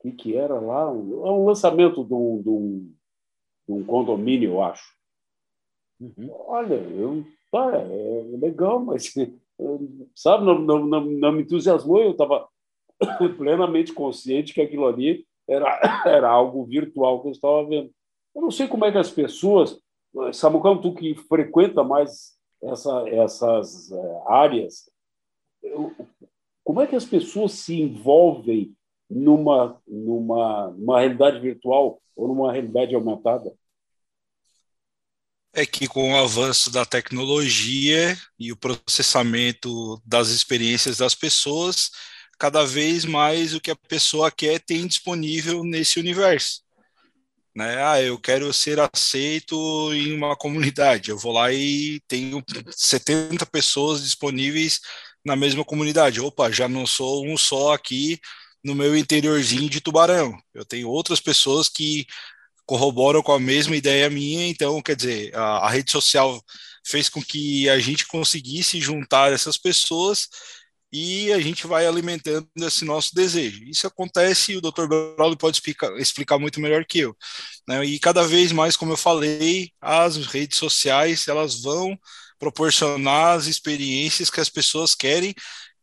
que, 0.00 0.12
que 0.12 0.36
era 0.36 0.58
lá, 0.58 0.90
um, 0.90 1.26
é 1.26 1.30
um 1.30 1.44
lançamento 1.46 2.04
de 2.04 2.14
um, 2.14 2.42
de 2.42 2.48
um, 2.48 2.94
de 3.68 3.74
um 3.74 3.84
condomínio, 3.84 4.52
eu 4.52 4.62
acho. 4.62 4.94
Uhum. 6.00 6.30
Olha, 6.46 6.74
eu 6.74 7.24
Tá, 7.50 7.72
é 7.76 8.36
legal, 8.36 8.78
mas 8.78 9.12
sabe, 10.14 10.44
não, 10.44 10.58
não, 10.60 10.86
não, 10.86 11.00
não 11.04 11.32
me 11.32 11.42
entusiasmou. 11.42 12.00
Eu 12.00 12.12
estava 12.12 12.48
plenamente 13.36 13.92
consciente 13.92 14.54
que 14.54 14.60
aquilo 14.60 14.86
ali 14.86 15.26
era, 15.48 15.80
era 16.06 16.30
algo 16.30 16.64
virtual 16.64 17.20
que 17.20 17.28
eu 17.28 17.32
estava 17.32 17.66
vendo. 17.66 17.90
Eu 18.34 18.42
não 18.42 18.50
sei 18.50 18.68
como 18.68 18.84
é 18.84 18.92
que 18.92 18.98
as 18.98 19.10
pessoas, 19.10 19.80
Samucão, 20.32 20.80
tu 20.80 20.94
que 20.94 21.14
frequenta 21.16 21.82
mais 21.82 22.38
essa, 22.62 23.08
essas 23.08 23.90
é, 23.90 24.22
áreas, 24.26 24.88
eu, 25.60 25.92
como 26.70 26.82
é 26.82 26.86
que 26.86 26.94
as 26.94 27.04
pessoas 27.04 27.50
se 27.50 27.74
envolvem 27.74 28.76
numa, 29.10 29.82
numa, 29.88 30.70
numa 30.70 31.00
realidade 31.00 31.40
virtual 31.40 32.00
ou 32.14 32.28
numa 32.28 32.52
realidade 32.52 32.94
aumentada? 32.94 33.52
é 35.52 35.66
que 35.66 35.88
com 35.88 36.12
o 36.12 36.16
avanço 36.16 36.70
da 36.70 36.86
tecnologia 36.86 38.16
e 38.38 38.52
o 38.52 38.56
processamento 38.56 40.00
das 40.06 40.28
experiências 40.28 40.98
das 40.98 41.12
pessoas, 41.12 41.90
cada 42.38 42.64
vez 42.64 43.04
mais 43.04 43.52
o 43.52 43.60
que 43.60 43.72
a 43.72 43.76
pessoa 43.88 44.30
quer 44.30 44.60
tem 44.60 44.86
disponível 44.86 45.64
nesse 45.64 45.98
universo. 45.98 46.62
Né? 47.54 47.82
Ah, 47.82 48.00
eu 48.00 48.18
quero 48.18 48.52
ser 48.52 48.78
aceito 48.80 49.54
em 49.92 50.14
uma 50.14 50.36
comunidade. 50.36 51.10
Eu 51.10 51.18
vou 51.18 51.32
lá 51.32 51.52
e 51.52 52.00
tenho 52.06 52.42
70 52.70 53.44
pessoas 53.46 54.02
disponíveis 54.02 54.80
na 55.24 55.36
mesma 55.36 55.64
comunidade. 55.64 56.20
Opa, 56.20 56.50
já 56.50 56.68
não 56.68 56.86
sou 56.86 57.26
um 57.26 57.36
só 57.36 57.72
aqui 57.74 58.20
no 58.62 58.74
meu 58.74 58.96
interiorzinho 58.96 59.68
de 59.68 59.80
Tubarão. 59.80 60.38
Eu 60.54 60.64
tenho 60.64 60.88
outras 60.88 61.20
pessoas 61.20 61.68
que 61.68 62.06
corroboram 62.66 63.22
com 63.22 63.32
a 63.32 63.40
mesma 63.40 63.74
ideia 63.74 64.08
minha, 64.08 64.46
então, 64.46 64.80
quer 64.80 64.94
dizer, 64.94 65.34
a, 65.34 65.66
a 65.66 65.70
rede 65.70 65.90
social 65.90 66.40
fez 66.86 67.08
com 67.08 67.20
que 67.20 67.68
a 67.68 67.80
gente 67.80 68.06
conseguisse 68.06 68.80
juntar 68.80 69.32
essas 69.32 69.58
pessoas 69.58 70.28
e 70.92 71.32
a 71.32 71.38
gente 71.40 71.66
vai 71.66 71.86
alimentando 71.86 72.48
esse 72.56 72.84
nosso 72.84 73.14
desejo. 73.14 73.62
Isso 73.64 73.86
acontece, 73.86 74.56
o 74.56 74.60
Dr. 74.60 74.86
Braulio 74.88 75.36
pode 75.36 75.56
explicar, 75.56 75.96
explicar 75.98 76.38
muito 76.38 76.60
melhor 76.60 76.84
que 76.84 77.00
eu. 77.00 77.16
Né? 77.68 77.84
E 77.84 77.98
cada 77.98 78.26
vez 78.26 78.52
mais, 78.52 78.76
como 78.76 78.92
eu 78.92 78.96
falei, 78.96 79.70
as 79.80 80.16
redes 80.26 80.58
sociais 80.58 81.28
elas 81.28 81.62
vão 81.62 81.98
proporcionar 82.38 83.36
as 83.36 83.46
experiências 83.46 84.30
que 84.30 84.40
as 84.40 84.48
pessoas 84.48 84.94
querem 84.94 85.34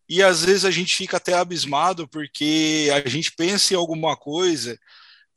e 0.10 0.24
às 0.24 0.44
vezes 0.44 0.66
a 0.66 0.72
gente 0.72 0.96
fica 0.96 1.18
até 1.18 1.34
abismado 1.34 2.08
porque 2.08 2.90
a 2.94 3.08
gente 3.10 3.32
pensa 3.34 3.74
em 3.74 3.78
alguma 3.78 4.16
coisa 4.18 4.78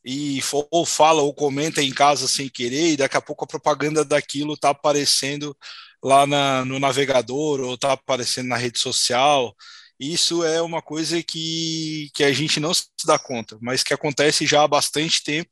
e 0.04 0.40
ou 0.70 0.86
fala 0.86 1.22
ou 1.22 1.34
comenta 1.34 1.82
em 1.82 1.92
casa 1.92 2.26
sem 2.26 2.48
querer 2.48 2.92
e 2.92 2.96
daqui 2.96 3.16
a 3.16 3.20
pouco 3.20 3.44
a 3.44 3.48
propaganda 3.48 4.04
daquilo 4.04 4.54
está 4.54 4.70
aparecendo 4.70 5.56
lá 6.02 6.26
na, 6.26 6.64
no 6.64 6.78
navegador 6.78 7.60
ou 7.60 7.74
está 7.74 7.92
aparecendo 7.92 8.48
na 8.48 8.56
rede 8.56 8.78
social. 8.78 9.54
Isso 9.98 10.42
é 10.42 10.62
uma 10.62 10.80
coisa 10.80 11.22
que, 11.22 12.10
que 12.14 12.24
a 12.24 12.32
gente 12.32 12.58
não 12.58 12.72
se 12.72 12.86
dá 13.04 13.18
conta, 13.18 13.58
mas 13.60 13.82
que 13.82 13.92
acontece 13.92 14.46
já 14.46 14.62
há 14.62 14.68
bastante 14.68 15.22
tempo 15.22 15.50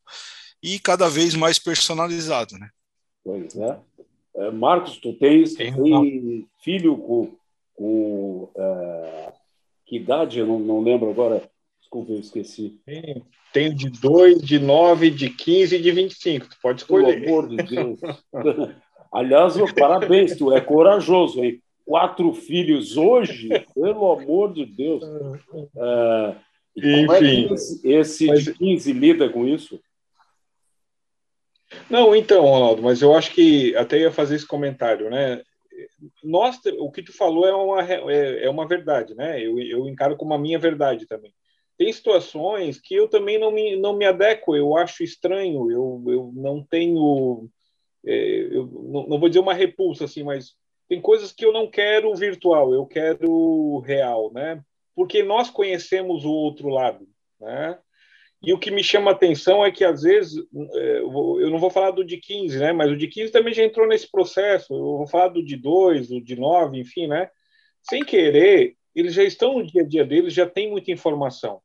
e 0.62 0.78
cada 0.78 1.08
vez 1.08 1.34
mais 1.34 1.58
personalizado, 1.58 2.56
né? 2.58 2.70
Pois 3.22 3.54
é. 3.56 3.78
é 4.36 4.50
Marcos, 4.50 4.96
tu 4.96 5.12
tens, 5.12 5.54
tem 5.54 6.48
filho 6.62 6.96
com, 6.96 7.36
com 7.74 8.50
é, 8.56 9.32
que 9.84 9.96
idade? 9.96 10.38
Eu 10.38 10.46
não, 10.46 10.58
não 10.58 10.80
lembro 10.80 11.10
agora. 11.10 11.48
Desculpa, 11.88 12.12
eu 12.12 12.20
esqueci. 12.20 12.78
Tenho, 12.84 13.26
tenho 13.50 13.74
de 13.74 13.88
2, 13.88 14.42
de 14.42 14.58
9, 14.58 15.10
de 15.10 15.30
15 15.30 15.76
e 15.76 15.80
de 15.80 15.90
25. 15.90 16.46
Tu 16.46 16.56
pode 16.60 16.82
escolher. 16.82 17.22
Pelo 17.22 17.26
amor 17.26 17.48
de 17.48 17.56
Deus. 17.56 17.98
Aliás, 19.10 19.54
parabéns, 19.72 20.36
tu 20.36 20.52
é 20.52 20.60
corajoso, 20.60 21.42
hein? 21.42 21.62
Quatro 21.86 22.34
filhos 22.34 22.98
hoje, 22.98 23.48
pelo 23.74 24.12
amor 24.12 24.52
de 24.52 24.66
Deus. 24.66 25.02
É, 25.74 26.34
Enfim. 26.76 27.48
É 27.48 27.54
esse, 27.54 27.88
esse 27.88 28.26
mas... 28.26 28.44
de 28.44 28.52
15 28.52 28.92
lida 28.92 29.30
com 29.30 29.48
isso? 29.48 29.80
Não, 31.88 32.14
então, 32.14 32.44
Ronaldo, 32.44 32.82
mas 32.82 33.00
eu 33.00 33.16
acho 33.16 33.32
que 33.32 33.74
até 33.76 33.98
ia 33.98 34.12
fazer 34.12 34.34
esse 34.34 34.46
comentário, 34.46 35.08
né? 35.08 35.42
Nós, 36.22 36.58
o 36.78 36.90
que 36.90 37.02
tu 37.02 37.16
falou 37.16 37.46
é 37.46 37.54
uma, 37.54 37.82
é, 38.12 38.44
é 38.44 38.50
uma 38.50 38.68
verdade, 38.68 39.14
né? 39.14 39.42
Eu, 39.42 39.58
eu 39.58 39.88
encaro 39.88 40.18
como 40.18 40.34
a 40.34 40.38
minha 40.38 40.58
verdade 40.58 41.06
também. 41.06 41.32
Tem 41.78 41.92
situações 41.92 42.80
que 42.80 42.92
eu 42.92 43.08
também 43.08 43.38
não 43.38 43.52
me, 43.52 43.76
não 43.76 43.96
me 43.96 44.04
adequo, 44.04 44.56
eu 44.56 44.76
acho 44.76 45.04
estranho, 45.04 45.70
eu, 45.70 46.02
eu 46.08 46.32
não 46.34 46.60
tenho, 46.60 47.48
é, 48.04 48.48
eu 48.50 48.66
não, 48.66 49.06
não 49.06 49.20
vou 49.20 49.28
dizer 49.28 49.38
uma 49.38 49.54
repulsa, 49.54 50.04
assim, 50.04 50.24
mas 50.24 50.56
tem 50.88 51.00
coisas 51.00 51.30
que 51.30 51.44
eu 51.44 51.52
não 51.52 51.70
quero 51.70 52.12
virtual, 52.16 52.74
eu 52.74 52.84
quero 52.84 53.78
real, 53.78 54.32
né? 54.32 54.60
Porque 54.92 55.22
nós 55.22 55.50
conhecemos 55.50 56.24
o 56.24 56.32
outro 56.32 56.68
lado, 56.68 57.06
né? 57.40 57.78
E 58.42 58.52
o 58.52 58.58
que 58.58 58.70
me 58.70 58.82
chama 58.82 59.10
atenção 59.10 59.64
é 59.64 59.70
que, 59.70 59.84
às 59.84 60.02
vezes, 60.02 60.36
é, 60.74 60.98
eu 60.98 61.50
não 61.50 61.58
vou 61.58 61.70
falar 61.70 61.90
do 61.90 62.04
de 62.04 62.16
15, 62.16 62.58
né? 62.58 62.72
Mas 62.72 62.90
o 62.90 62.96
de 62.96 63.06
15 63.06 63.32
também 63.32 63.52
já 63.52 63.64
entrou 63.64 63.86
nesse 63.86 64.10
processo. 64.10 64.72
Eu 64.72 64.98
vou 64.98 65.06
falar 65.08 65.28
do 65.28 65.44
de 65.44 65.56
2, 65.56 66.08
do 66.08 66.20
de 66.20 66.36
9, 66.36 66.78
enfim, 66.78 67.08
né? 67.08 67.30
Sem 67.82 68.04
querer, 68.04 68.76
eles 68.94 69.14
já 69.14 69.24
estão 69.24 69.58
no 69.58 69.66
dia 69.66 69.82
a 69.82 69.86
dia 69.86 70.04
deles, 70.04 70.32
já 70.34 70.48
tem 70.48 70.70
muita 70.70 70.90
informação. 70.92 71.60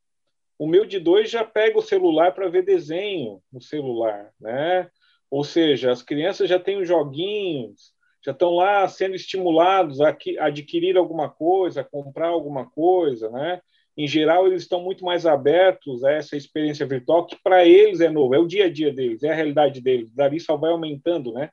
O 0.64 0.68
meu 0.68 0.86
de 0.86 0.98
2 0.98 1.30
já 1.30 1.44
pega 1.44 1.78
o 1.78 1.82
celular 1.82 2.32
para 2.32 2.48
ver 2.48 2.64
desenho 2.64 3.42
no 3.52 3.60
celular, 3.60 4.32
né? 4.40 4.90
Ou 5.30 5.44
seja, 5.44 5.92
as 5.92 6.02
crianças 6.02 6.48
já 6.48 6.58
têm 6.58 6.78
os 6.78 6.88
joguinhos, 6.88 7.92
já 8.24 8.32
estão 8.32 8.52
lá 8.52 8.88
sendo 8.88 9.14
estimulados 9.14 10.00
a 10.00 10.16
adquirir 10.40 10.96
alguma 10.96 11.30
coisa, 11.30 11.82
a 11.82 11.84
comprar 11.84 12.28
alguma 12.28 12.66
coisa, 12.66 13.30
né? 13.30 13.60
em 13.98 14.08
geral, 14.08 14.48
eles 14.48 14.62
estão 14.62 14.82
muito 14.82 15.04
mais 15.04 15.26
abertos 15.26 16.02
a 16.06 16.12
essa 16.12 16.38
experiência 16.38 16.86
virtual, 16.86 17.26
que 17.26 17.36
para 17.44 17.66
eles 17.66 18.00
é 18.00 18.10
novo, 18.10 18.34
é 18.34 18.40
o 18.40 18.48
dia 18.48 18.68
a 18.68 18.72
dia 18.72 18.94
deles, 18.94 19.22
é 19.22 19.32
a 19.32 19.36
realidade 19.36 19.82
deles. 19.82 20.14
Dali 20.14 20.40
só 20.40 20.56
vai 20.56 20.72
aumentando, 20.72 21.34
né? 21.34 21.50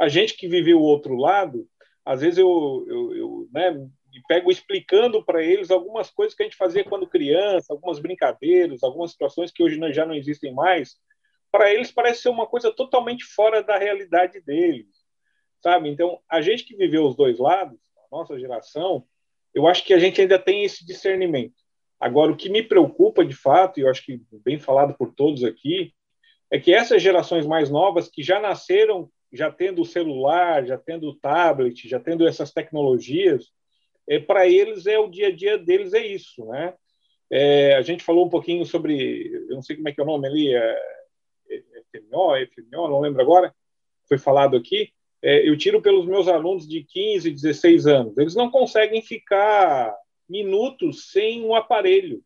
A 0.00 0.08
gente 0.08 0.38
que 0.38 0.48
viveu 0.48 0.80
o 0.80 0.84
outro 0.84 1.16
lado, 1.16 1.68
às 2.02 2.22
vezes 2.22 2.38
eu, 2.38 2.86
eu, 2.88 3.14
eu 3.14 3.48
né, 3.52 3.86
me 4.14 4.22
pego 4.26 4.50
explicando 4.50 5.24
para 5.24 5.42
eles 5.42 5.70
algumas 5.70 6.10
coisas 6.10 6.34
que 6.34 6.42
a 6.42 6.46
gente 6.46 6.56
fazia 6.56 6.84
quando 6.84 7.06
criança, 7.06 7.72
algumas 7.72 7.98
brincadeiras, 7.98 8.82
algumas 8.82 9.10
situações 9.10 9.50
que 9.50 9.62
hoje 9.62 9.78
já 9.92 10.06
não 10.06 10.14
existem 10.14 10.54
mais. 10.54 10.96
Para 11.50 11.72
eles 11.72 11.90
parece 11.90 12.22
ser 12.22 12.28
uma 12.30 12.46
coisa 12.46 12.72
totalmente 12.72 13.24
fora 13.24 13.62
da 13.62 13.76
realidade 13.76 14.40
deles, 14.40 14.86
sabe? 15.60 15.88
Então, 15.88 16.20
a 16.30 16.40
gente 16.40 16.64
que 16.64 16.76
viveu 16.76 17.04
os 17.06 17.16
dois 17.16 17.38
lados, 17.38 17.78
a 17.98 18.16
nossa 18.16 18.38
geração, 18.38 19.04
eu 19.52 19.66
acho 19.66 19.84
que 19.84 19.92
a 19.92 19.98
gente 19.98 20.20
ainda 20.20 20.38
tem 20.38 20.64
esse 20.64 20.86
discernimento 20.86 21.64
Agora, 22.04 22.32
o 22.32 22.36
que 22.36 22.50
me 22.50 22.62
preocupa 22.62 23.24
de 23.24 23.34
fato, 23.34 23.80
e 23.80 23.82
eu 23.82 23.88
acho 23.88 24.04
que 24.04 24.20
bem 24.44 24.58
falado 24.58 24.94
por 24.94 25.14
todos 25.14 25.42
aqui, 25.42 25.94
é 26.50 26.60
que 26.60 26.70
essas 26.70 27.02
gerações 27.02 27.46
mais 27.46 27.70
novas 27.70 28.10
que 28.10 28.22
já 28.22 28.38
nasceram 28.38 29.10
já 29.32 29.50
tendo 29.50 29.80
o 29.80 29.86
celular, 29.86 30.66
já 30.66 30.76
tendo 30.76 31.08
o 31.08 31.14
tablet, 31.16 31.88
já 31.88 31.98
tendo 31.98 32.28
essas 32.28 32.52
tecnologias, 32.52 33.46
é, 34.08 34.18
para 34.18 34.46
eles 34.46 34.86
é 34.86 34.98
o 34.98 35.08
dia 35.08 35.28
a 35.28 35.34
dia 35.34 35.58
deles 35.58 35.92
é 35.94 36.06
isso, 36.06 36.44
né? 36.46 36.74
É, 37.30 37.74
a 37.74 37.82
gente 37.82 38.04
falou 38.04 38.26
um 38.26 38.30
pouquinho 38.30 38.64
sobre, 38.64 39.32
eu 39.48 39.56
não 39.56 39.62
sei 39.62 39.76
como 39.76 39.88
é 39.88 39.92
que 39.92 40.00
é 40.00 40.04
o 40.04 40.06
nome 40.06 40.28
ali, 40.28 40.54
é, 40.54 40.78
FMO, 41.90 42.36
é 42.36 42.46
FMO, 42.46 42.88
não 42.88 43.00
lembro 43.00 43.20
agora, 43.20 43.54
foi 44.08 44.18
falado 44.18 44.56
aqui. 44.56 44.92
É, 45.22 45.48
eu 45.48 45.56
tiro 45.56 45.80
pelos 45.80 46.06
meus 46.06 46.28
alunos 46.28 46.68
de 46.68 46.84
15, 46.84 47.30
16 47.30 47.86
anos. 47.86 48.18
Eles 48.18 48.34
não 48.34 48.50
conseguem 48.50 49.00
ficar 49.00 49.96
minutos 50.28 51.10
sem 51.10 51.42
um 51.42 51.54
aparelho. 51.54 52.22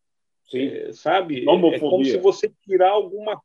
É, 0.53 0.91
sabe? 0.93 1.43
É 1.43 1.79
como 1.79 2.05
se 2.05 2.17
você 2.19 2.51
tirar 2.65 2.91
alguma. 2.91 3.41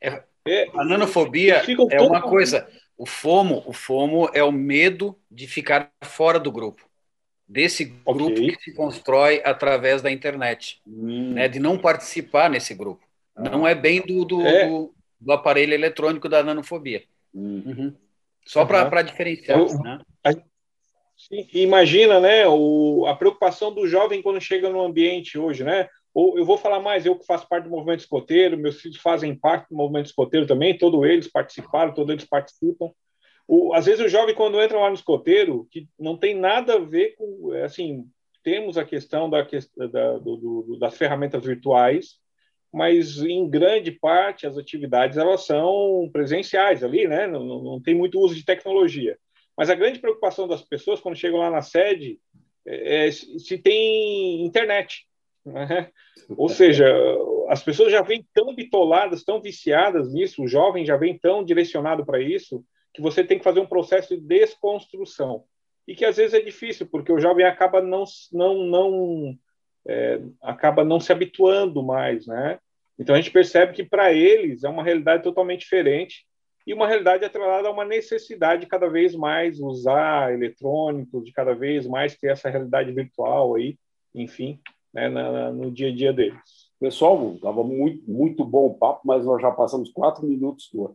É, 0.00 0.22
é 0.46 0.68
a 0.74 0.84
nanofobia 0.84 1.62
é 1.90 2.00
uma 2.00 2.20
coisa. 2.20 2.68
O 2.96 3.06
FOMO, 3.06 3.62
o 3.66 3.72
FOMO 3.72 4.30
é 4.32 4.42
o 4.44 4.52
medo 4.52 5.18
de 5.30 5.46
ficar 5.46 5.92
fora 6.04 6.38
do 6.38 6.52
grupo. 6.52 6.88
Desse 7.48 7.84
grupo 7.84 8.32
okay. 8.32 8.56
que 8.56 8.62
se 8.62 8.74
constrói 8.74 9.40
através 9.44 10.02
da 10.02 10.10
internet. 10.10 10.80
Hum. 10.86 11.34
Né, 11.34 11.48
de 11.48 11.60
não 11.60 11.78
participar 11.78 12.50
nesse 12.50 12.74
grupo. 12.74 13.04
Ah. 13.34 13.48
Não 13.48 13.66
é 13.66 13.74
bem 13.74 14.00
do, 14.00 14.24
do, 14.24 14.42
é. 14.42 14.68
do, 14.68 14.92
do, 15.20 15.32
aparelho 15.32 15.74
eletrônico 15.74 16.28
da 16.28 16.42
nanofobia. 16.42 17.04
Hum. 17.34 17.62
Uhum. 17.64 17.94
Só 18.44 18.62
uhum. 18.62 18.66
para 18.66 19.02
diferenciar. 19.02 19.58
Eu, 19.58 19.66
né? 19.80 20.00
Imagina, 21.52 22.20
né, 22.20 22.46
o, 22.46 23.06
a 23.06 23.16
preocupação 23.16 23.72
do 23.72 23.86
jovem 23.86 24.20
quando 24.20 24.40
chega 24.40 24.68
no 24.68 24.82
ambiente 24.82 25.38
hoje, 25.38 25.64
né? 25.64 25.88
Ou 26.12 26.38
eu 26.38 26.44
vou 26.44 26.56
falar 26.56 26.80
mais, 26.80 27.04
eu 27.04 27.16
que 27.16 27.26
faço 27.26 27.48
parte 27.48 27.64
do 27.64 27.70
movimento 27.70 28.00
escoteiro, 28.00 28.56
meus 28.56 28.80
filhos 28.80 28.98
fazem 28.98 29.34
parte 29.34 29.68
do 29.68 29.76
movimento 29.76 30.06
escoteiro 30.06 30.46
também, 30.46 30.76
todos 30.76 31.02
eles 31.04 31.30
participaram, 31.30 31.92
todos 31.92 32.10
eles 32.10 32.24
participam. 32.24 32.90
O, 33.48 33.72
às 33.74 33.86
vezes 33.86 34.04
o 34.04 34.08
jovem 34.08 34.34
quando 34.34 34.60
entra 34.60 34.78
lá 34.78 34.88
no 34.88 34.94
escoteiro, 34.94 35.68
que 35.70 35.88
não 35.98 36.16
tem 36.16 36.34
nada 36.34 36.74
a 36.74 36.78
ver 36.78 37.14
com, 37.16 37.52
assim, 37.64 38.04
temos 38.42 38.76
a 38.76 38.84
questão 38.84 39.30
da, 39.30 39.42
da 39.42 40.18
do, 40.18 40.36
do, 40.36 40.78
das 40.78 40.96
ferramentas 40.96 41.44
virtuais, 41.44 42.18
mas 42.72 43.22
em 43.22 43.48
grande 43.48 43.90
parte 43.90 44.46
as 44.46 44.58
atividades 44.58 45.16
elas 45.16 45.46
são 45.46 46.08
presenciais 46.12 46.82
ali, 46.82 47.06
né? 47.06 47.26
Não, 47.26 47.44
não, 47.44 47.62
não 47.62 47.82
tem 47.82 47.94
muito 47.94 48.18
uso 48.18 48.34
de 48.34 48.44
tecnologia. 48.44 49.16
Mas 49.56 49.70
a 49.70 49.74
grande 49.74 49.98
preocupação 49.98 50.46
das 50.46 50.62
pessoas 50.62 51.00
quando 51.00 51.16
chegam 51.16 51.38
lá 51.38 51.50
na 51.50 51.62
sede 51.62 52.18
é, 52.66 53.06
é 53.06 53.10
se 53.12 53.58
tem 53.58 54.44
internet. 54.44 55.06
Né? 55.44 55.90
Ou 56.36 56.48
seja, 56.48 56.86
as 57.48 57.62
pessoas 57.62 57.92
já 57.92 58.02
vêm 58.02 58.26
tão 58.34 58.54
bitoladas, 58.54 59.24
tão 59.24 59.40
viciadas 59.40 60.12
nisso, 60.12 60.42
o 60.42 60.48
jovem 60.48 60.84
já 60.84 60.96
vem 60.96 61.16
tão 61.16 61.44
direcionado 61.44 62.04
para 62.04 62.20
isso, 62.20 62.64
que 62.96 63.02
você 63.02 63.22
tem 63.22 63.36
que 63.36 63.44
fazer 63.44 63.60
um 63.60 63.66
processo 63.66 64.16
de 64.16 64.22
desconstrução. 64.22 65.44
E 65.86 65.94
que 65.94 66.04
às 66.04 66.16
vezes 66.16 66.32
é 66.32 66.40
difícil, 66.40 66.86
porque 66.86 67.12
o 67.12 67.20
jovem 67.20 67.44
acaba 67.44 67.82
não, 67.82 68.04
não, 68.32 68.64
não, 68.64 69.38
é, 69.86 70.18
acaba 70.42 70.82
não 70.82 70.98
se 70.98 71.12
habituando 71.12 71.82
mais, 71.82 72.26
né? 72.26 72.58
Então 72.98 73.14
a 73.14 73.18
gente 73.20 73.30
percebe 73.30 73.74
que 73.74 73.84
para 73.84 74.14
eles 74.14 74.64
é 74.64 74.68
uma 74.68 74.82
realidade 74.82 75.22
totalmente 75.22 75.60
diferente 75.60 76.24
e 76.66 76.72
uma 76.72 76.88
realidade 76.88 77.22
atrelada 77.22 77.68
a 77.68 77.70
uma 77.70 77.84
necessidade 77.84 78.62
de 78.62 78.66
cada 78.66 78.88
vez 78.88 79.14
mais 79.14 79.60
usar 79.60 80.32
eletrônicos, 80.32 81.22
de 81.22 81.32
cada 81.32 81.54
vez 81.54 81.86
mais 81.86 82.16
ter 82.16 82.28
essa 82.28 82.48
realidade 82.48 82.90
virtual 82.92 83.56
aí, 83.56 83.78
enfim, 84.14 84.58
né, 84.92 85.10
na, 85.10 85.52
no 85.52 85.70
dia 85.70 85.88
a 85.88 85.94
dia 85.94 86.14
deles. 86.14 86.40
Pessoal, 86.80 87.34
estava 87.34 87.62
muito, 87.62 88.10
muito 88.10 88.42
bom 88.44 88.66
o 88.66 88.74
papo, 88.74 89.02
mas 89.04 89.26
nós 89.26 89.40
já 89.42 89.50
passamos 89.50 89.90
quatro 89.92 90.26
minutos 90.26 90.70
do 90.72 90.92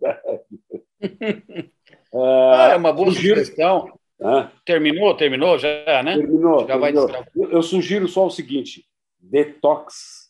ah, 2.14 2.70
é 2.74 2.76
uma 2.76 2.92
boa 2.92 3.12
sugiro... 3.12 3.40
sugestão. 3.40 3.92
Ah. 4.22 4.52
Terminou? 4.66 5.16
Terminou 5.16 5.58
já, 5.58 6.04
né? 6.04 6.16
Terminou. 6.16 6.68
Já 6.68 6.80
terminou. 6.80 7.08
Vai 7.08 7.24
eu 7.52 7.64
sugiro 7.64 8.08
só 8.08 8.28
o 8.28 8.32
seguinte: 8.32 8.86
detox 9.20 10.30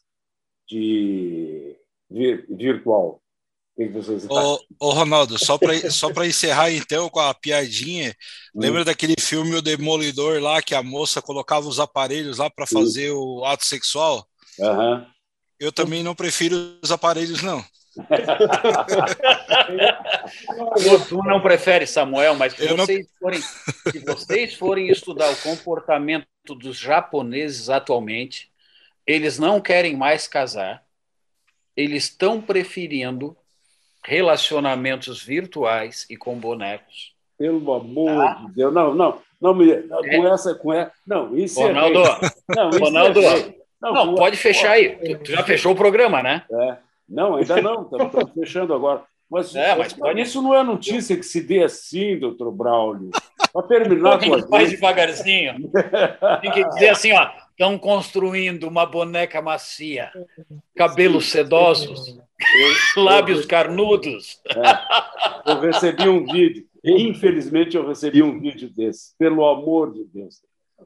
de 0.68 1.78
virtual. 2.50 3.22
O 3.76 3.84
que 3.84 3.90
vocês 3.90 4.26
ô, 4.30 4.60
ô, 4.80 4.90
Ronaldo, 4.92 5.40
só 5.44 5.58
para 5.58 5.90
só 5.90 6.12
encerrar 6.26 6.72
então 6.72 7.10
com 7.10 7.20
a 7.20 7.34
piadinha, 7.34 8.14
hum. 8.54 8.60
lembra 8.62 8.84
daquele 8.84 9.16
filme 9.20 9.56
O 9.56 9.62
Demolidor 9.62 10.42
lá 10.42 10.62
que 10.62 10.76
a 10.76 10.84
moça 10.84 11.22
colocava 11.22 11.68
os 11.68 11.80
aparelhos 11.80 12.38
lá 12.38 12.50
para 12.50 12.68
fazer 12.68 13.12
hum. 13.12 13.40
o 13.40 13.46
ato 13.46 13.66
sexual? 13.66 14.28
Uhum. 14.60 15.06
Eu 15.60 15.72
também 15.72 16.04
não 16.04 16.14
prefiro 16.14 16.56
os 16.82 16.92
aparelhos, 16.92 17.42
não. 17.42 17.64
Tu 21.10 21.18
não 21.24 21.42
prefere 21.42 21.86
Samuel, 21.86 22.36
mas 22.36 22.54
se 22.54 22.68
vocês, 22.68 23.08
não... 23.08 23.20
forem, 23.20 23.42
se 23.42 24.00
vocês 24.00 24.54
forem 24.54 24.88
estudar 24.90 25.30
o 25.30 25.36
comportamento 25.38 26.28
dos 26.56 26.78
japoneses 26.78 27.70
atualmente, 27.70 28.50
eles 29.06 29.38
não 29.38 29.60
querem 29.60 29.96
mais 29.98 30.28
casar, 30.28 30.84
eles 31.76 32.06
estão 32.06 32.42
preferindo 32.42 33.36
relacionamentos 34.04 35.22
virtuais 35.22 36.06
e 36.10 36.16
com 36.16 36.40
bonecos. 36.40 37.14
Pelo 37.38 37.74
amor 37.74 38.10
ah. 38.10 38.46
de 38.46 38.54
Deus, 38.54 38.74
não, 38.74 38.94
não, 38.94 39.22
não 39.40 39.54
me, 39.54 39.72
é. 39.72 39.82
com 39.82 40.28
essa, 40.28 40.56
com 40.56 40.74
essa, 40.74 40.92
não, 41.06 41.36
isso 41.36 41.60
Ronaldo, 41.60 42.00
é 42.00 42.32
não, 42.56 42.70
isso 42.70 42.80
Ronaldo, 42.80 43.20
é 43.20 43.56
não, 43.82 43.94
não 43.94 44.16
pode 44.16 44.38
fechar 44.38 44.74
aí. 44.74 44.96
Tu, 44.96 45.24
tu, 45.24 45.32
já 45.32 45.44
fechou 45.44 45.74
o 45.74 45.76
programa, 45.76 46.22
né? 46.22 46.44
É. 46.52 46.78
Não, 47.12 47.36
ainda 47.36 47.62
não, 47.62 47.84
estamos 47.84 48.32
fechando 48.34 48.74
agora. 48.74 49.04
Mas, 49.30 49.56
é, 49.56 49.76
mas 49.76 49.94
pode... 49.94 50.22
isso 50.22 50.42
não 50.42 50.54
é 50.54 50.64
notícia 50.64 51.16
que 51.16 51.24
se 51.24 51.42
dê 51.42 51.64
assim, 51.64 52.20
doutor 52.20 52.52
Braulio. 52.52 53.12
Para 53.54 53.64
terminar 53.68 54.20
com 54.20 54.34
a 54.34 54.48
Mais 54.50 54.70
devagarzinho. 54.72 55.72
Tem 56.42 56.52
que 56.52 56.64
dizer 56.70 56.90
assim, 56.90 57.14
ó, 57.14 57.30
estão 57.52 57.78
construindo 57.78 58.68
uma 58.68 58.86
boneca 58.86 59.42
macia, 59.42 60.12
cabelos 60.76 61.32
sedosos, 61.32 62.18
eu, 62.96 63.04
lábios 63.04 63.42
eu, 63.42 63.48
carnudos. 63.48 64.42
É, 64.50 65.52
eu 65.52 65.60
recebi 65.62 66.10
um 66.10 66.26
vídeo, 66.26 66.66
infelizmente 66.84 67.78
eu 67.78 67.88
recebi 67.88 68.22
um 68.22 68.40
vídeo 68.40 68.70
desse, 68.70 69.16
pelo 69.18 69.46
amor 69.46 69.94
de 69.94 70.04
Deus. 70.06 70.42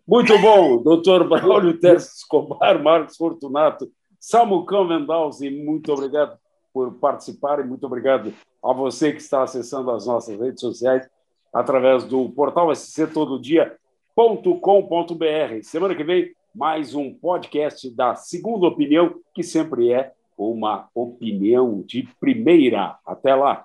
Muito 0.08 0.38
bom, 0.40 0.84
doutor 0.84 1.28
Braulio 1.28 1.80
Terces 1.80 2.18
Escobar, 2.18 2.84
Marcos 2.84 3.16
Fortunato, 3.16 3.90
Samucão 4.28 4.88
Vendalzi, 4.88 5.52
muito 5.52 5.94
obrigado 5.94 6.36
por 6.74 6.94
participar 6.94 7.60
e 7.60 7.64
muito 7.64 7.86
obrigado 7.86 8.34
a 8.64 8.74
você 8.74 9.12
que 9.12 9.22
está 9.22 9.44
acessando 9.44 9.92
as 9.92 10.08
nossas 10.08 10.40
redes 10.40 10.62
sociais 10.62 11.08
através 11.54 12.04
do 12.06 12.28
portal 12.30 12.74
sctododia.com.br. 12.74 15.62
Semana 15.62 15.94
que 15.94 16.04
vem, 16.04 16.32
mais 16.56 16.96
um 16.96 17.14
podcast 17.14 17.88
da 17.92 18.16
Segunda 18.16 18.66
Opinião, 18.66 19.14
que 19.32 19.44
sempre 19.44 19.92
é 19.92 20.12
uma 20.36 20.90
opinião 20.96 21.84
de 21.86 22.10
primeira. 22.20 22.98
Até 23.06 23.36
lá! 23.36 23.64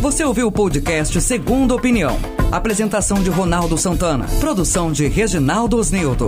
Você 0.00 0.24
ouviu 0.24 0.46
o 0.46 0.52
podcast 0.52 1.20
Segunda 1.20 1.74
Opinião. 1.74 2.12
Apresentação 2.52 3.20
de 3.20 3.30
Ronaldo 3.30 3.76
Santana. 3.76 4.26
Produção 4.38 4.92
de 4.92 5.08
Reginaldo 5.08 5.76
Osnildo. 5.76 6.26